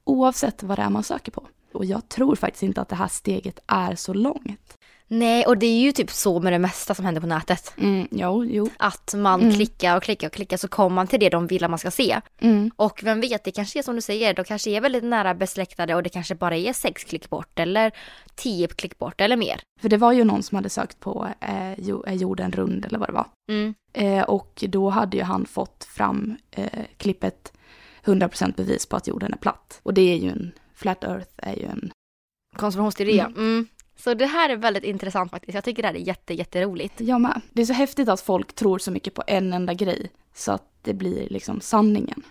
oavsett 0.04 0.64
vad 0.64 0.78
det 0.78 0.82
är 0.82 0.90
man 0.90 1.04
söker 1.04 1.32
på. 1.32 1.48
Och 1.76 1.86
jag 1.86 2.10
tror 2.10 2.36
faktiskt 2.36 2.64
inte 2.64 2.82
att 2.82 2.90
det 2.90 2.96
här 2.96 3.08
steget 3.08 3.60
är 3.68 3.96
så 3.96 4.14
långt. 4.14 4.78
Nej, 5.08 5.46
och 5.46 5.58
det 5.58 5.66
är 5.66 5.80
ju 5.80 5.92
typ 5.92 6.12
så 6.12 6.40
med 6.40 6.54
det 6.54 6.60
mesta 6.60 6.96
som 6.96 7.06
händer 7.06 7.22
på 7.22 7.28
nätet. 7.28 7.74
Mm, 7.78 8.08
jo, 8.12 8.46
jo. 8.46 8.70
Att 8.78 9.14
man 9.18 9.42
Mm. 9.42 9.54
klickar 9.54 9.98
och 9.98 10.04
klickar 10.04 10.28
och 10.28 10.34
klickar 10.34 10.58
så 10.58 10.68
kommer 10.68 10.96
man 10.96 11.08
till 11.08 11.20
det 11.20 11.30
de 11.30 11.48
vill 11.48 11.64
att 11.64 11.70
man 11.70 11.80
ska 11.80 11.92
se. 11.92 12.22
Mm. 12.42 12.72
Och 12.76 13.00
vem 13.04 13.22
vet, 13.22 13.44
det 13.44 13.52
kanske 13.52 13.80
är 13.80 13.84
som 13.84 13.96
du 13.96 14.02
säger, 14.02 14.34
de 14.34 14.44
kanske 14.46 14.70
är 14.70 14.82
väldigt 14.82 15.04
nära 15.04 15.34
besläktade 15.36 15.96
och 15.96 16.04
det 16.04 16.10
kanske 16.10 16.36
bara 16.36 16.56
är 16.58 16.74
sex 16.74 17.04
klick 17.04 17.30
bort 17.30 17.60
eller 17.60 17.92
tio 18.36 18.68
klick 18.68 18.98
bort 19.00 19.22
eller 19.22 19.38
mer. 19.38 19.62
För 19.82 19.90
det 19.90 19.98
var 19.98 20.12
ju 20.12 20.24
någon 20.24 20.44
som 20.44 20.56
hade 20.56 20.70
sökt 20.70 21.00
på 21.00 21.28
eh, 21.42 21.72
är 22.06 22.14
jorden 22.14 22.52
rund 22.52 22.86
eller 22.86 23.00
vad 23.00 23.10
det 23.10 23.14
var. 23.14 23.28
Mm. 23.50 23.74
Eh, 23.94 24.24
och 24.24 24.64
då 24.68 24.90
hade 24.90 25.18
ju 25.18 25.24
han 25.24 25.46
fått 25.46 25.84
fram 25.84 26.38
eh, 26.52 26.80
klippet 26.98 27.54
100% 28.06 28.56
bevis 28.56 28.86
på 28.86 28.96
att 28.96 29.08
jorden 29.08 29.34
är 29.34 29.38
platt. 29.38 29.80
Och 29.84 29.94
det 29.94 30.02
är 30.14 30.18
ju 30.18 30.30
en, 30.30 30.52
Flat 30.76 31.04
Earth 31.04 31.32
är 31.38 31.56
ju 31.56 31.66
en... 31.66 31.92
Konspirationsteori. 32.56 33.20
Mm. 33.20 33.34
mm. 33.34 33.68
Så 33.98 34.14
det 34.14 34.26
här 34.26 34.50
är 34.50 34.56
väldigt 34.56 34.84
intressant 34.84 35.32
faktiskt. 35.32 35.56
Jag 35.56 35.64
tycker 35.64 35.82
det 35.82 35.88
här 35.88 35.96
är 35.96 36.00
jätte, 36.00 36.34
jätteroligt. 36.34 37.02
Jag 37.02 37.22
med. 37.22 37.42
Det 37.54 37.62
är 37.62 37.66
så 37.66 37.74
häftigt 37.74 38.10
att 38.10 38.22
folk 38.22 38.56
tror 38.56 38.80
så 38.80 38.92
mycket 38.92 39.14
på 39.14 39.24
en 39.28 39.54
enda 39.54 39.74
grej 39.74 40.12
så 40.34 40.52
att 40.52 40.64
det 40.82 40.94
blir 40.94 41.30
liksom 41.30 41.62
sanningen. 41.62 42.24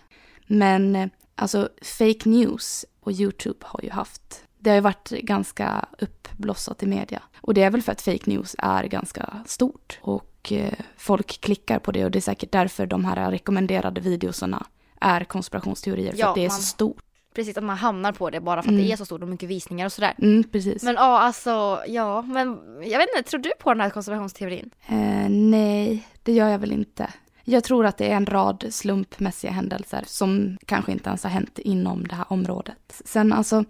Men 0.47 0.95
eh, 0.95 1.07
alltså 1.35 1.69
fake 1.81 2.29
news 2.29 2.85
och 2.99 3.11
YouTube 3.11 3.59
har 3.61 3.79
ju 3.83 3.89
haft, 3.89 4.43
det 4.57 4.69
har 4.69 4.75
ju 4.75 4.81
varit 4.81 5.09
ganska 5.09 5.85
uppblossat 5.99 6.83
i 6.83 6.85
media. 6.85 7.21
Och 7.41 7.53
det 7.53 7.63
är 7.63 7.69
väl 7.69 7.81
för 7.81 7.91
att 7.91 8.01
fake 8.01 8.29
news 8.29 8.55
är 8.59 8.83
ganska 8.83 9.43
stort. 9.45 9.99
Och 10.01 10.51
eh, 10.51 10.73
folk 10.97 11.41
klickar 11.41 11.79
på 11.79 11.91
det 11.91 12.05
och 12.05 12.11
det 12.11 12.19
är 12.19 12.21
säkert 12.21 12.51
därför 12.51 12.85
de 12.85 13.05
här 13.05 13.31
rekommenderade 13.31 14.01
videosarna 14.01 14.65
är 15.01 15.23
konspirationsteorier 15.23 16.11
för 16.11 16.19
Ja, 16.19 16.29
att 16.29 16.35
det 16.35 16.45
är 16.45 16.49
man- 16.49 16.57
så 16.57 16.63
stort. 16.63 17.01
Precis, 17.35 17.57
att 17.57 17.63
man 17.63 17.77
hamnar 17.77 18.11
på 18.11 18.29
det 18.29 18.39
bara 18.41 18.61
för 18.61 18.69
att 18.69 18.73
Mm. 18.73 18.85
det 18.85 18.91
är 18.91 18.95
så 18.97 19.05
stort 19.05 19.21
och 19.21 19.27
mycket 19.27 19.49
visningar 19.49 19.85
och 19.85 19.91
sådär. 19.91 20.13
Mm, 20.21 20.43
precis. 20.43 20.83
Men 20.83 20.95
ja, 20.95 21.19
alltså, 21.19 21.81
ja, 21.87 22.21
men 22.21 22.47
jag 22.83 22.99
vet 22.99 23.09
inte, 23.17 23.29
tror 23.29 23.39
du 23.39 23.51
på 23.59 23.73
den 23.73 23.81
här 23.81 23.89
konspirationsteorin? 23.89 24.69
Eh, 24.87 25.29
nej, 25.29 26.07
det 26.23 26.31
gör 26.31 26.49
jag 26.49 26.59
väl 26.59 26.71
inte. 26.71 27.09
Jag 27.43 27.63
tror 27.63 27.85
att 27.85 27.97
det 27.97 28.11
är 28.11 28.15
en 28.15 28.25
rad 28.25 28.65
slumpmässiga 28.69 29.51
händelser 29.51 30.03
som 30.07 30.57
kanske 30.65 30.91
inte 30.91 31.09
ens 31.09 31.23
har 31.23 31.29
hänt 31.29 31.59
inom 31.59 32.07
det 32.07 32.15
här 32.15 32.25
området. 32.29 33.01
Sen 33.05 33.33
alltså, 33.33 33.63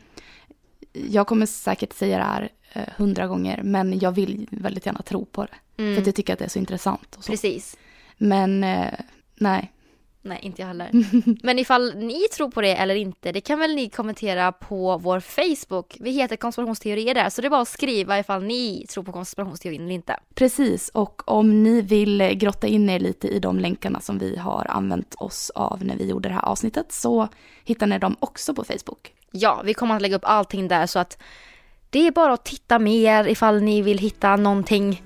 jag 0.94 1.28
kommer 1.28 1.46
säkert 1.46 1.94
säga 1.94 2.18
det 2.18 2.24
här 2.24 2.50
eh, 2.74 2.84
hundra 2.98 3.28
gånger, 3.28 3.62
men 3.64 4.00
jag 4.00 4.12
vill 4.12 4.48
väldigt 4.52 4.86
gärna 4.86 5.02
tro 5.02 5.26
på 5.26 5.46
det. 5.46 5.84
Mm. 5.84 5.96
För 5.96 6.02
att 6.02 6.06
jag 6.08 6.16
tycker 6.16 6.34
att 6.34 6.40
det 6.40 6.46
är 6.46 6.50
så 6.50 6.60
intressant. 6.60 7.16
Och 7.18 7.24
så. 7.24 7.32
Precis. 7.32 7.78
Men 8.18 8.64
eh, 8.64 8.94
nej. 9.36 9.72
Nej, 10.26 10.40
inte 10.42 10.62
jag 10.62 10.68
heller. 10.68 10.90
Men 11.44 11.60
ifall 11.60 11.96
ni 11.96 12.28
tror 12.36 12.50
på 12.50 12.62
det 12.62 12.76
eller 12.76 12.96
inte, 12.96 13.32
det 13.32 13.42
kan 13.42 13.60
väl 13.60 13.76
ni 13.76 13.90
kommentera 13.90 14.52
på 14.52 14.98
vår 14.98 15.20
Facebook. 15.20 15.98
Vi 16.00 16.12
heter 16.12 16.36
konspirationsteorier 16.36 17.14
där, 17.14 17.30
så 17.30 17.42
det 17.42 17.48
är 17.48 17.50
bara 17.50 17.62
att 17.62 17.68
skriva 17.68 18.20
ifall 18.20 18.44
ni 18.44 18.86
tror 18.90 19.04
på 19.04 19.12
konspirationsteorin 19.12 19.82
eller 19.82 19.94
inte. 19.94 20.20
Precis, 20.36 20.90
och 20.90 21.32
om 21.32 21.64
ni 21.64 21.82
vill 21.82 22.22
grotta 22.22 22.68
in 22.68 22.90
er 22.90 23.00
lite 23.00 23.28
i 23.28 23.40
de 23.40 23.60
länkarna 23.60 24.00
som 24.00 24.18
vi 24.18 24.38
har 24.38 24.66
använt 24.70 25.16
oss 25.16 25.50
av 25.56 25.84
när 25.84 25.98
vi 25.98 26.10
gjorde 26.10 26.30
det 26.30 26.36
här 26.36 26.46
avsnittet 26.46 26.92
så 26.92 27.28
hittar 27.64 27.88
ni 27.88 28.00
dem 28.00 28.16
också 28.20 28.54
på 28.54 28.64
Facebook. 28.64 29.14
Ja, 29.32 29.62
vi 29.66 29.74
kommer 29.74 29.96
att 29.96 30.02
lägga 30.02 30.16
upp 30.16 30.26
allting 30.26 30.68
där 30.68 30.86
så 30.86 31.00
att 31.00 31.18
det 31.90 32.08
är 32.08 32.12
bara 32.12 32.34
att 32.34 32.46
titta 32.46 32.80
mer 32.80 33.28
ifall 33.28 33.62
ni 33.62 33.82
vill 33.82 33.98
hitta 33.98 34.36
någonting 34.36 35.04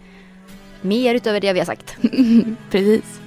mer 0.81 1.15
utöver 1.15 1.39
det 1.39 1.53
vi 1.53 1.59
har 1.59 1.65
sagt. 1.65 1.97
Precis. 2.71 3.21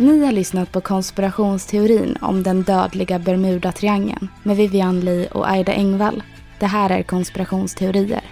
Ni 0.00 0.24
har 0.24 0.32
lyssnat 0.32 0.72
på 0.72 0.80
konspirationsteorin 0.80 2.16
om 2.20 2.42
den 2.42 2.62
dödliga 2.62 3.18
Bermuda-triangeln 3.18 4.28
med 4.42 4.56
Vivian 4.56 5.00
Lee 5.00 5.28
och 5.28 5.50
Aida 5.50 5.72
Engvall. 5.72 6.22
Det 6.58 6.66
här 6.66 6.90
är 6.90 7.02
konspirationsteorier. 7.02 8.24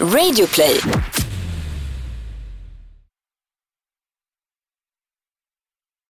Radioplay. 0.00 0.80